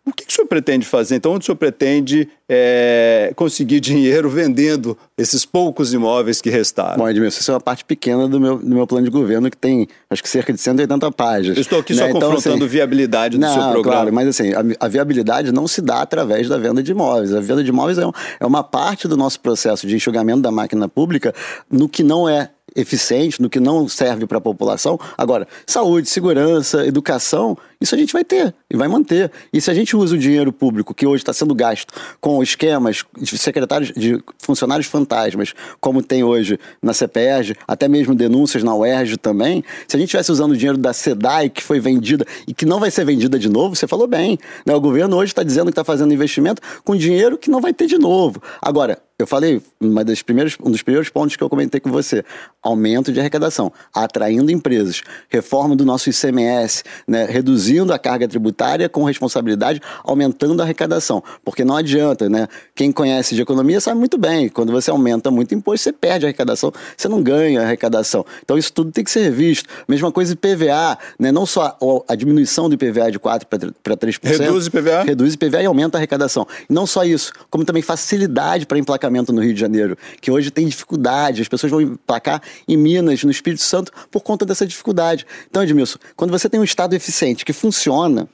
O 0.07 0.13
que, 0.13 0.25
que 0.25 0.31
o 0.31 0.35
senhor 0.35 0.47
pretende 0.47 0.85
fazer? 0.85 1.15
Então, 1.15 1.33
onde 1.33 1.43
o 1.43 1.45
senhor 1.45 1.57
pretende 1.57 2.29
é, 2.47 3.33
conseguir 3.35 3.81
dinheiro 3.81 4.29
vendendo 4.29 4.97
esses 5.17 5.43
poucos 5.43 5.93
imóveis 5.93 6.41
que 6.41 6.49
restaram? 6.49 6.97
Bom, 6.97 7.09
Edmilson, 7.09 7.41
isso 7.41 7.51
é 7.51 7.53
uma 7.53 7.59
parte 7.59 7.83
pequena 7.83 8.25
do 8.25 8.39
meu, 8.39 8.57
do 8.57 8.73
meu 8.73 8.87
plano 8.87 9.03
de 9.03 9.11
governo, 9.11 9.51
que 9.51 9.57
tem 9.57 9.85
acho 10.09 10.23
que 10.23 10.29
cerca 10.29 10.53
de 10.53 10.61
180 10.61 11.11
páginas. 11.11 11.57
Eu 11.57 11.61
estou 11.61 11.79
aqui 11.79 11.93
né? 11.93 12.03
só 12.03 12.07
então, 12.07 12.21
confrontando 12.21 12.63
assim, 12.63 12.73
viabilidade 12.73 13.37
do 13.37 13.41
não, 13.41 13.53
seu 13.53 13.61
programa. 13.63 13.97
Claro, 13.97 14.13
mas 14.13 14.27
assim, 14.29 14.53
a, 14.53 14.63
a, 14.79 14.87
viabilidade 14.87 15.51
não 15.51 15.67
se 15.67 15.81
dá 15.81 16.01
através 16.01 16.47
da 16.47 16.57
venda 16.57 16.81
de 16.81 16.91
imóveis. 16.91 17.33
A 17.33 17.41
venda 17.41 17.61
de 17.61 17.69
imóveis 17.69 17.97
é, 17.97 18.07
um, 18.07 18.11
é 18.39 18.45
uma 18.45 18.63
parte 18.63 19.09
do 19.09 19.17
nosso 19.17 19.41
processo 19.41 19.85
de 19.85 19.93
enxugamento 19.93 20.39
da 20.39 20.51
máquina 20.51 20.87
pública 20.87 21.35
no 21.69 21.89
que 21.89 22.01
não 22.01 22.29
é 22.29 22.49
eficiente, 22.77 23.41
no 23.41 23.49
que 23.49 23.59
não 23.59 23.89
serve 23.89 24.27
para 24.27 24.37
a 24.37 24.41
população. 24.41 24.99
Agora, 25.17 25.47
saúde, 25.65 26.07
segurança, 26.07 26.85
educação, 26.85 27.57
isso 27.81 27.93
a 27.93 27.97
gente 27.97 28.13
vai 28.13 28.23
ter 28.23 28.53
e 28.71 28.77
vai 28.77 28.87
manter. 28.87 29.31
E 29.51 29.59
se 29.59 29.69
a 29.69 29.73
gente 29.73 29.95
usa 29.95 30.15
o 30.15 30.17
dinheiro 30.17 30.53
público 30.53 30.93
que 30.93 31.05
hoje 31.05 31.21
está 31.21 31.33
sendo 31.33 31.53
gasto 31.53 31.93
com 32.21 32.41
esquemas 32.41 33.03
de 33.19 33.37
secretários, 33.37 33.91
de 33.95 34.23
funcionários 34.39 34.87
fantasmas, 34.87 35.53
como 35.79 36.01
tem 36.01 36.23
hoje 36.23 36.59
na 36.81 36.93
CPERG, 36.93 37.55
até 37.67 37.87
mesmo 37.87 38.13
denúncias 38.13 38.63
na 38.63 38.75
UERJ 38.75 39.17
também, 39.17 39.63
se 39.87 39.95
a 39.95 39.99
gente 39.99 40.07
estivesse 40.07 40.31
usando 40.31 40.51
o 40.51 40.57
dinheiro 40.57 40.77
da 40.77 40.93
SEDAI, 40.93 41.49
que 41.49 41.63
foi 41.63 41.79
vendida 41.79 42.25
e 42.47 42.53
que 42.53 42.65
não 42.65 42.79
vai 42.79 42.91
ser 42.91 43.05
vendida 43.05 43.39
de 43.39 43.49
novo, 43.49 43.75
você 43.75 43.87
falou 43.87 44.07
bem. 44.07 44.37
Né? 44.65 44.75
O 44.75 44.81
governo 44.81 45.17
hoje 45.17 45.31
está 45.31 45.43
dizendo 45.43 45.65
que 45.65 45.71
está 45.71 45.83
fazendo 45.83 46.13
investimento 46.13 46.61
com 46.83 46.95
dinheiro 46.95 47.37
que 47.37 47.49
não 47.49 47.59
vai 47.59 47.73
ter 47.73 47.87
de 47.87 47.97
novo. 47.97 48.41
Agora, 48.61 48.99
eu 49.19 49.25
falei, 49.25 49.59
uma 49.81 50.05
das 50.05 50.21
primeiras, 50.21 50.55
um 50.63 50.69
dos 50.69 50.83
primeiros 50.83 51.09
pontos 51.09 51.35
que 51.35 51.43
eu 51.43 51.49
comentei 51.49 51.79
com 51.79 51.89
você, 51.89 52.23
aumento 52.61 53.11
de 53.11 53.19
arrecadação, 53.19 53.73
atraindo 53.91 54.51
empresas, 54.51 55.01
reforma 55.27 55.75
do 55.75 55.83
nosso 55.83 56.07
ICMS, 56.07 56.83
né, 57.07 57.25
reduzindo 57.25 57.91
a 57.91 57.97
carga 57.97 58.27
tributária 58.27 58.87
com 58.87 59.03
responsabilidade, 59.03 59.81
aumentando 60.03 60.61
a 60.61 60.65
arrecadação. 60.65 61.23
Porque 61.43 61.65
não 61.65 61.75
adianta, 61.75 62.29
né? 62.29 62.47
Quem 62.75 62.91
conhece 62.91 63.33
de 63.33 63.41
economia 63.41 63.81
sabe 63.81 63.97
muito 63.97 64.19
bem, 64.19 64.49
quando 64.49 64.71
você 64.71 64.91
aumenta 64.91 65.31
muito 65.31 65.55
imposto, 65.55 65.85
você 65.85 65.93
perde 65.93 66.25
a 66.25 66.27
arrecadação, 66.27 66.71
você 66.95 67.07
não 67.07 67.23
ganha 67.23 67.61
a 67.61 67.63
arrecadação. 67.63 68.23
Então 68.43 68.55
isso 68.55 68.71
tudo 68.71 68.91
tem 68.91 69.03
que 69.03 69.09
ser 69.09 69.31
visto. 69.31 69.67
Mesma 69.87 70.11
coisa 70.11 70.33
IPVA, 70.33 70.95
né? 71.17 71.31
não 71.31 71.47
só 71.47 71.75
a 72.07 72.13
diminuição 72.13 72.69
do 72.69 72.75
IPVA 72.75 73.11
de 73.11 73.19
4% 73.19 73.73
para 73.81 73.97
3%. 73.97 74.19
Reduz 74.23 74.65
o 74.65 74.67
IPVA? 74.67 75.03
Reduz 75.03 75.33
o 75.33 75.35
IPVA 75.35 75.63
e 75.63 75.65
aumenta 75.65 75.97
a 75.97 75.99
arrecadação. 75.99 76.45
E 76.69 76.71
não 76.71 76.85
só 76.85 77.03
isso, 77.03 77.31
como 77.49 77.65
também 77.65 77.81
facilidade 77.81 78.67
para 78.67 78.77
emplacar 78.77 79.06
no 79.09 79.41
Rio 79.41 79.53
de 79.53 79.59
Janeiro, 79.59 79.97
que 80.21 80.31
hoje 80.31 80.51
tem 80.51 80.67
dificuldade, 80.67 81.41
as 81.41 81.47
pessoas 81.47 81.71
vão 81.71 81.81
emplacar 81.81 82.41
em 82.67 82.77
Minas, 82.77 83.23
no 83.23 83.31
Espírito 83.31 83.63
Santo, 83.63 83.91
por 84.11 84.21
conta 84.21 84.45
dessa 84.45 84.65
dificuldade. 84.65 85.25
Então, 85.49 85.63
Edmilson, 85.63 85.99
quando 86.15 86.31
você 86.31 86.49
tem 86.49 86.59
um 86.59 86.63
Estado 86.63 86.93
eficiente 86.93 87.43
que 87.43 87.53
funciona, 87.53 88.27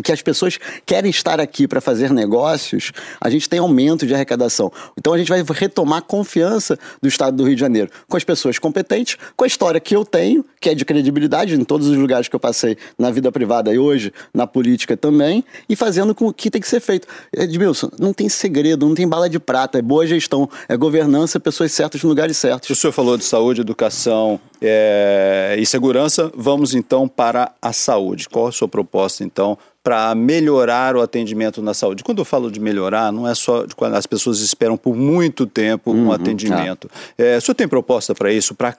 que 0.00 0.12
as 0.12 0.22
pessoas 0.22 0.58
querem 0.86 1.10
estar 1.10 1.40
aqui 1.40 1.66
para 1.66 1.80
fazer 1.80 2.12
negócios, 2.12 2.92
a 3.20 3.28
gente 3.28 3.48
tem 3.48 3.58
aumento 3.58 4.06
de 4.06 4.14
arrecadação. 4.14 4.72
Então 4.96 5.12
a 5.12 5.18
gente 5.18 5.28
vai 5.28 5.42
retomar 5.52 5.98
a 5.98 6.02
confiança 6.02 6.78
do 7.02 7.08
Estado 7.08 7.36
do 7.36 7.44
Rio 7.44 7.56
de 7.56 7.60
Janeiro 7.60 7.90
com 8.08 8.16
as 8.16 8.22
pessoas 8.22 8.58
competentes, 8.58 9.18
com 9.36 9.42
a 9.42 9.46
história 9.46 9.80
que 9.80 9.96
eu 9.96 10.04
tenho, 10.04 10.44
que 10.60 10.70
é 10.70 10.74
de 10.74 10.84
credibilidade 10.84 11.54
em 11.56 11.64
todos 11.64 11.88
os 11.88 11.96
lugares 11.96 12.28
que 12.28 12.36
eu 12.36 12.40
passei 12.40 12.76
na 12.96 13.10
vida 13.10 13.32
privada 13.32 13.74
e 13.74 13.78
hoje 13.78 14.12
na 14.32 14.46
política 14.46 14.96
também, 14.96 15.44
e 15.68 15.74
fazendo 15.74 16.14
com 16.14 16.28
o 16.28 16.32
que 16.32 16.50
tem 16.50 16.60
que 16.60 16.68
ser 16.68 16.80
feito. 16.80 17.08
Edmilson, 17.32 17.90
não 17.98 18.12
tem 18.12 18.28
segredo, 18.28 18.86
não 18.86 18.94
tem 18.94 19.08
bala 19.08 19.28
de 19.28 19.40
prata, 19.40 19.78
é 19.78 19.82
boa 19.82 20.06
gestão, 20.06 20.48
é 20.68 20.76
governança, 20.76 21.40
pessoas 21.40 21.72
certas 21.72 22.02
no 22.02 22.12
lugares 22.12 22.36
certos. 22.36 22.68
O 22.68 22.76
senhor 22.76 22.92
falou 22.92 23.16
de 23.16 23.24
saúde, 23.24 23.62
educação 23.62 24.38
é, 24.60 25.56
e 25.58 25.64
segurança, 25.64 26.30
vamos 26.36 26.74
então 26.74 27.08
para 27.08 27.52
a 27.60 27.72
saúde. 27.72 28.28
Qual 28.28 28.46
a 28.46 28.52
sua 28.52 28.68
proposta 28.68 29.24
então? 29.24 29.58
Para 29.82 30.14
melhorar 30.14 30.94
o 30.96 31.00
atendimento 31.00 31.60
na 31.60 31.74
saúde. 31.74 32.04
Quando 32.04 32.18
eu 32.18 32.24
falo 32.24 32.50
de 32.50 32.60
melhorar, 32.60 33.12
não 33.12 33.28
é 33.28 33.34
só 33.34 33.66
de 33.66 33.74
quando 33.74 33.94
as 33.94 34.06
pessoas 34.06 34.40
esperam 34.40 34.76
por 34.76 34.94
muito 34.94 35.44
tempo 35.44 35.90
uhum, 35.90 36.06
um 36.06 36.12
atendimento. 36.12 36.88
Ah. 36.94 37.12
É, 37.18 37.36
o 37.36 37.40
senhor 37.40 37.54
tem 37.54 37.66
proposta 37.66 38.14
para 38.14 38.32
isso, 38.32 38.54
para 38.54 38.76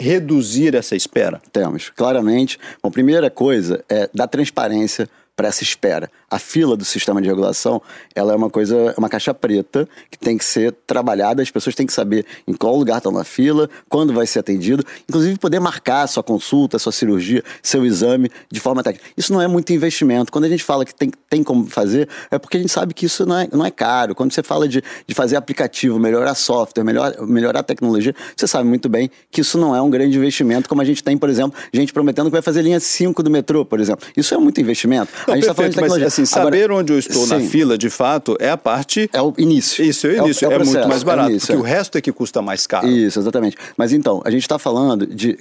reduzir 0.00 0.74
essa 0.74 0.96
espera? 0.96 1.40
Temos, 1.52 1.90
claramente. 1.90 2.58
Bom, 2.82 2.90
primeira 2.90 3.30
coisa 3.30 3.84
é 3.88 4.08
dar 4.14 4.28
transparência 4.28 5.08
para 5.36 5.48
essa 5.48 5.62
espera. 5.62 6.10
A 6.36 6.38
fila 6.38 6.76
do 6.76 6.84
sistema 6.84 7.22
de 7.22 7.28
regulação, 7.28 7.80
ela 8.14 8.34
é 8.34 8.36
uma 8.36 8.50
coisa, 8.50 8.94
uma 8.98 9.08
caixa 9.08 9.32
preta 9.32 9.88
que 10.10 10.18
tem 10.18 10.36
que 10.36 10.44
ser 10.44 10.70
trabalhada, 10.86 11.40
as 11.40 11.50
pessoas 11.50 11.74
têm 11.74 11.86
que 11.86 11.94
saber 11.94 12.26
em 12.46 12.52
qual 12.52 12.76
lugar 12.76 12.98
estão 12.98 13.10
na 13.10 13.24
fila, 13.24 13.70
quando 13.88 14.12
vai 14.12 14.26
ser 14.26 14.40
atendido, 14.40 14.84
inclusive 15.08 15.38
poder 15.38 15.60
marcar 15.60 16.06
sua 16.06 16.22
consulta, 16.22 16.78
sua 16.78 16.92
cirurgia, 16.92 17.42
seu 17.62 17.86
exame 17.86 18.30
de 18.52 18.60
forma 18.60 18.82
técnica. 18.82 19.06
Isso 19.16 19.32
não 19.32 19.40
é 19.40 19.48
muito 19.48 19.72
investimento. 19.72 20.30
Quando 20.30 20.44
a 20.44 20.48
gente 20.50 20.62
fala 20.62 20.84
que 20.84 20.94
tem, 20.94 21.10
tem 21.30 21.42
como 21.42 21.64
fazer, 21.66 22.06
é 22.30 22.38
porque 22.38 22.58
a 22.58 22.60
gente 22.60 22.70
sabe 22.70 22.92
que 22.92 23.06
isso 23.06 23.24
não 23.24 23.38
é, 23.38 23.48
não 23.50 23.64
é 23.64 23.70
caro. 23.70 24.14
Quando 24.14 24.30
você 24.30 24.42
fala 24.42 24.68
de, 24.68 24.82
de 25.06 25.14
fazer 25.14 25.36
aplicativo, 25.36 25.98
melhorar 25.98 26.34
software, 26.34 26.84
melhor, 26.84 27.26
melhorar 27.26 27.60
a 27.60 27.64
tecnologia, 27.64 28.14
você 28.36 28.46
sabe 28.46 28.68
muito 28.68 28.90
bem 28.90 29.10
que 29.30 29.40
isso 29.40 29.56
não 29.56 29.74
é 29.74 29.80
um 29.80 29.88
grande 29.88 30.18
investimento, 30.18 30.68
como 30.68 30.82
a 30.82 30.84
gente 30.84 31.02
tem, 31.02 31.16
por 31.16 31.30
exemplo, 31.30 31.58
gente 31.72 31.94
prometendo 31.94 32.26
que 32.26 32.32
vai 32.32 32.42
fazer 32.42 32.60
linha 32.60 32.78
5 32.78 33.22
do 33.22 33.30
metrô, 33.30 33.64
por 33.64 33.80
exemplo. 33.80 34.06
Isso 34.14 34.34
é 34.34 34.38
muito 34.38 34.60
investimento. 34.60 35.10
Não, 35.26 35.32
a 35.32 35.36
gente 35.36 35.44
está 35.44 35.54
falando 35.54 35.70
de 35.70 35.76
tecnologia. 35.76 36.04
Mas, 36.04 36.12
assim, 36.12 36.25
saber 36.26 36.64
Agora, 36.64 36.80
onde 36.80 36.92
eu 36.92 36.98
estou 36.98 37.26
sim. 37.26 37.34
na 37.34 37.40
fila, 37.40 37.78
de 37.78 37.90
fato, 37.90 38.36
é 38.40 38.50
a 38.50 38.56
parte. 38.56 39.08
É 39.12 39.20
o 39.20 39.32
início. 39.38 39.84
Isso, 39.84 40.06
é 40.06 40.10
o 40.10 40.26
início. 40.26 40.44
É, 40.44 40.48
o, 40.48 40.52
é, 40.52 40.54
é 40.54 40.58
muito 40.58 40.88
mais 40.88 41.02
barato, 41.02 41.28
é 41.28 41.32
início, 41.32 41.46
porque 41.48 41.60
o 41.60 41.64
resto 41.64 41.98
é 41.98 42.00
que 42.00 42.12
custa 42.12 42.42
mais 42.42 42.66
caro. 42.66 42.86
Isso, 42.86 43.18
exatamente. 43.18 43.56
Mas 43.76 43.92
então, 43.92 44.22
a 44.24 44.30
gente 44.30 44.42
está 44.42 44.58
falando 44.58 45.06
de. 45.06 45.38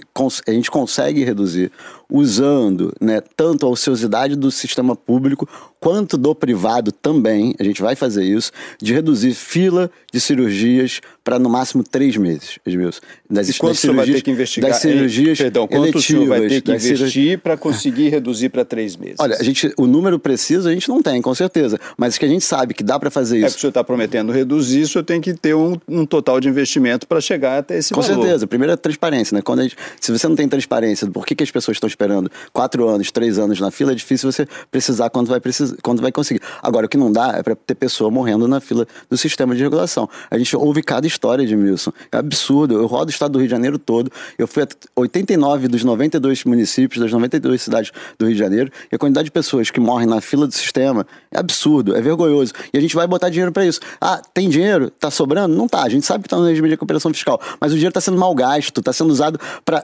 A 0.48 0.52
gente 0.52 0.72
consegue 0.72 1.24
reduzir 1.24 1.72
usando 2.10 2.94
né, 3.02 3.22
tanto 3.36 3.66
a 3.66 3.70
ociosidade 3.70 4.36
do 4.36 4.52
sistema 4.52 4.96
público 4.96 5.48
quanto 5.86 6.18
do 6.18 6.34
privado 6.34 6.92
também, 6.92 7.54
a 7.60 7.64
gente 7.64 7.80
vai 7.80 7.96
fazer 7.96 8.24
isso, 8.24 8.52
de 8.82 8.92
reduzir 8.92 9.36
fila 9.36 9.92
de 10.12 10.20
cirurgias 10.20 11.00
para 11.24 11.38
no 11.38 11.48
máximo 11.48 11.84
três 11.84 12.18
meses, 12.18 12.58
Edmilson. 12.66 13.02
Das, 13.30 13.50
e 13.50 13.54
quanto 13.54 13.76
cirurgias, 13.76 14.08
vai 14.08 14.16
ter 14.16 14.22
que 14.24 14.32
investigar? 14.32 14.72
Das 14.72 14.80
cirurgias 14.80 15.38
perdão, 15.38 15.68
quanto 15.68 16.00
o 16.00 16.02
senhor 16.02 16.28
vai 16.28 16.48
ter 16.48 16.62
que 16.62 16.72
investir 16.72 17.40
para 17.40 17.56
conseguir 17.56 18.10
reduzir 18.10 18.50
para 18.50 18.66
três 18.66 18.96
meses? 18.96 19.18
Olha, 19.20 19.38
a 19.40 19.44
gente, 19.44 19.72
o 19.78 19.86
número 19.86 20.18
preciso 20.18 20.68
a 20.68 20.72
gente 20.72 20.90
não 20.90 21.04
tem, 21.04 21.22
com 21.22 21.36
certeza, 21.36 21.80
mas 21.96 22.18
que 22.18 22.26
a 22.26 22.28
gente 22.28 22.44
sabe 22.44 22.74
que 22.74 22.84
dá 22.84 23.00
para 23.00 23.12
fazer 23.12 23.38
isso. 23.38 23.46
É 23.46 23.50
que 23.52 23.58
o 23.58 23.60
senhor 23.60 23.70
está 23.70 23.84
prometendo 23.84 24.32
reduzir, 24.32 24.82
isso 24.82 25.04
tem 25.04 25.22
que 25.22 25.36
ter 25.36 25.54
um, 25.56 25.78
um 25.88 26.04
total 26.04 26.40
de 26.40 26.50
investimento 26.50 27.08
para 27.08 27.22
chegar 27.22 27.60
até 27.60 27.78
esse 27.78 27.94
com 27.94 28.02
valor. 28.02 28.16
Com 28.16 28.22
certeza, 28.24 28.48
primeiro 28.48 28.74
é 28.74 28.76
transparência, 28.76 29.36
né? 29.36 29.44
Quando 29.44 29.62
gente, 29.62 29.76
se 30.02 30.12
você 30.12 30.28
não 30.28 30.36
tem 30.36 30.48
transparência 30.48 31.06
do 31.06 31.14
porquê 31.14 31.36
que 31.36 31.44
as 31.44 31.52
pessoas 31.52 31.76
estão 31.76 31.88
esperando 31.96 32.30
quatro 32.52 32.88
anos, 32.88 33.12
três 33.12 33.40
anos 33.40 33.60
na 33.60 33.72
fila, 33.72 33.94
é 33.94 33.96
difícil 33.96 34.32
você 34.32 34.48
precisar 34.70 35.10
quando 35.10 35.28
vai, 35.28 35.40
precisar, 35.40 35.76
quando 35.82 36.02
vai 36.02 36.12
conseguir. 36.12 36.42
Agora, 36.62 36.86
o 36.86 36.90
que 36.90 36.98
não 36.98 37.12
dá 37.12 37.36
é 37.38 37.44
para 37.44 37.56
ter 37.56 37.76
pessoa 37.76 38.12
morrendo 38.12 38.48
na 38.48 38.60
fila 38.60 38.86
do 39.10 39.18
sistema 39.18 39.56
de 39.56 39.64
regulação. 39.64 40.10
A 40.30 40.38
gente 40.38 40.56
ouve 40.56 40.84
cada 40.84 41.08
história 41.08 41.46
de 41.46 41.56
Wilson. 41.56 41.92
É 42.12 42.18
absurdo. 42.18 42.76
Eu 42.76 42.86
rodo 42.86 43.08
o 43.08 43.10
estado 43.10 43.34
do 43.34 43.40
Rio 43.40 43.48
de 43.48 43.52
Janeiro 43.52 43.80
todo. 43.80 44.12
Eu 44.38 44.48
fui 44.48 44.64
a 44.64 44.68
89 44.96 45.68
dos 45.68 45.84
92 45.84 46.44
municípios, 46.44 47.02
das 47.02 47.12
92 47.12 47.62
cidades 47.62 47.92
do 48.20 48.26
Rio 48.26 48.34
de 48.34 48.40
Janeiro. 48.40 48.72
E 48.92 48.96
a 48.96 49.00
quantidade 49.00 49.26
de 49.26 49.32
pessoas 49.32 49.72
que 49.72 49.80
morrem 49.80 50.08
na 50.08 50.20
fila 50.20 50.46
do 50.46 50.54
sistema 50.54 51.08
é 51.32 51.40
absurdo, 51.40 51.96
é 51.96 52.02
vergonhoso. 52.02 52.54
E 52.74 52.78
a 52.78 52.82
gente 52.82 52.96
vai 52.96 53.08
botar 53.08 53.30
dinheiro 53.30 53.52
para 53.52 53.66
isso. 53.66 53.80
Ah, 54.02 54.22
tem 54.34 54.50
dinheiro? 54.50 54.90
Tá 54.90 55.10
sobrando? 55.10 55.56
Não 55.56 55.68
tá. 55.68 55.84
A 55.84 55.90
gente 55.90 56.06
sabe 56.06 56.24
que 56.24 56.28
está 56.28 56.38
no 56.38 56.46
regime 56.46 56.68
de 56.68 56.74
recuperação 56.74 57.14
fiscal. 57.14 57.40
Mas 57.60 57.72
o 57.72 57.76
dinheiro 57.76 57.92
está 57.92 58.02
sendo 58.02 58.18
mal 58.18 58.34
gasto, 58.36 58.80
está 58.80 58.92
sendo 58.92 59.12
usado 59.12 59.40
para. 59.64 59.84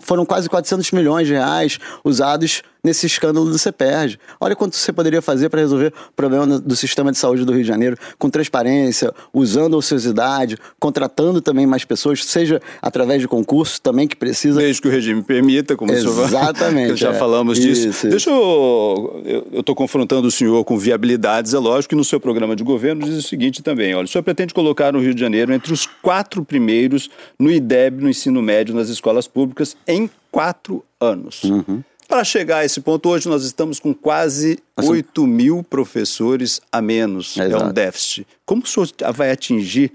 Foram 0.00 0.24
quase 0.24 0.48
400 0.48 0.90
milhões 0.92 1.26
de 1.26 1.34
reais 1.34 1.51
usados 2.04 2.62
nesse 2.84 3.06
escândalo 3.06 3.48
do 3.48 3.58
CEPERJ. 3.58 4.18
Olha 4.40 4.56
quanto 4.56 4.74
você 4.74 4.92
poderia 4.92 5.22
fazer 5.22 5.48
para 5.48 5.60
resolver 5.60 5.92
o 6.08 6.12
problema 6.14 6.46
do 6.58 6.74
sistema 6.74 7.12
de 7.12 7.18
saúde 7.18 7.44
do 7.44 7.52
Rio 7.52 7.62
de 7.62 7.68
Janeiro 7.68 7.96
com 8.18 8.28
transparência, 8.28 9.12
usando 9.32 9.74
a 9.74 9.78
ociosidade, 9.78 10.58
contratando 10.80 11.40
também 11.40 11.66
mais 11.66 11.84
pessoas, 11.84 12.24
seja 12.24 12.60
através 12.80 13.20
de 13.20 13.28
concursos 13.28 13.78
também 13.78 14.08
que 14.08 14.16
precisa. 14.16 14.60
Desde 14.60 14.82
que 14.82 14.88
o 14.88 14.90
regime 14.90 15.22
permita, 15.22 15.76
como 15.76 15.92
Exatamente. 15.92 16.92
o 16.92 16.96
senhor 16.96 17.12
já 17.12 17.16
é. 17.16 17.18
falamos 17.18 17.58
disso. 17.58 17.88
Isso, 17.88 18.08
Deixa 18.08 18.30
eu. 18.30 19.22
Eu 19.52 19.60
estou 19.60 19.74
confrontando 19.74 20.26
o 20.26 20.30
senhor 20.30 20.64
com 20.64 20.76
viabilidades. 20.76 21.54
É 21.54 21.58
lógico 21.58 21.90
que 21.90 21.96
no 21.96 22.04
seu 22.04 22.18
programa 22.18 22.56
de 22.56 22.64
governo 22.64 23.04
diz 23.04 23.16
o 23.16 23.22
seguinte 23.22 23.62
também: 23.62 23.94
olha, 23.94 24.06
o 24.06 24.08
senhor 24.08 24.24
pretende 24.24 24.52
colocar 24.52 24.96
o 24.96 25.00
Rio 25.00 25.14
de 25.14 25.20
Janeiro 25.20 25.52
entre 25.52 25.72
os 25.72 25.86
quatro 25.86 26.44
primeiros 26.44 27.08
no 27.38 27.50
IDEB, 27.50 28.02
no 28.02 28.10
ensino 28.10 28.42
médio, 28.42 28.74
nas 28.74 28.88
escolas 28.88 29.28
públicas, 29.28 29.76
em 29.86 30.10
quatro 30.32 30.82
anos. 30.98 31.44
Uhum. 31.44 31.84
Para 32.08 32.24
chegar 32.24 32.58
a 32.58 32.64
esse 32.64 32.80
ponto, 32.80 33.08
hoje 33.08 33.28
nós 33.28 33.44
estamos 33.44 33.78
com 33.78 33.94
quase 33.94 34.58
Nossa. 34.76 34.90
8 34.90 35.26
mil 35.26 35.62
professores 35.62 36.60
a 36.70 36.82
menos. 36.82 37.38
É, 37.38 37.50
é 37.50 37.56
um 37.56 37.72
déficit. 37.72 38.26
Como 38.44 38.62
o 38.62 38.66
senhor 38.66 38.88
vai 39.14 39.30
atingir 39.30 39.92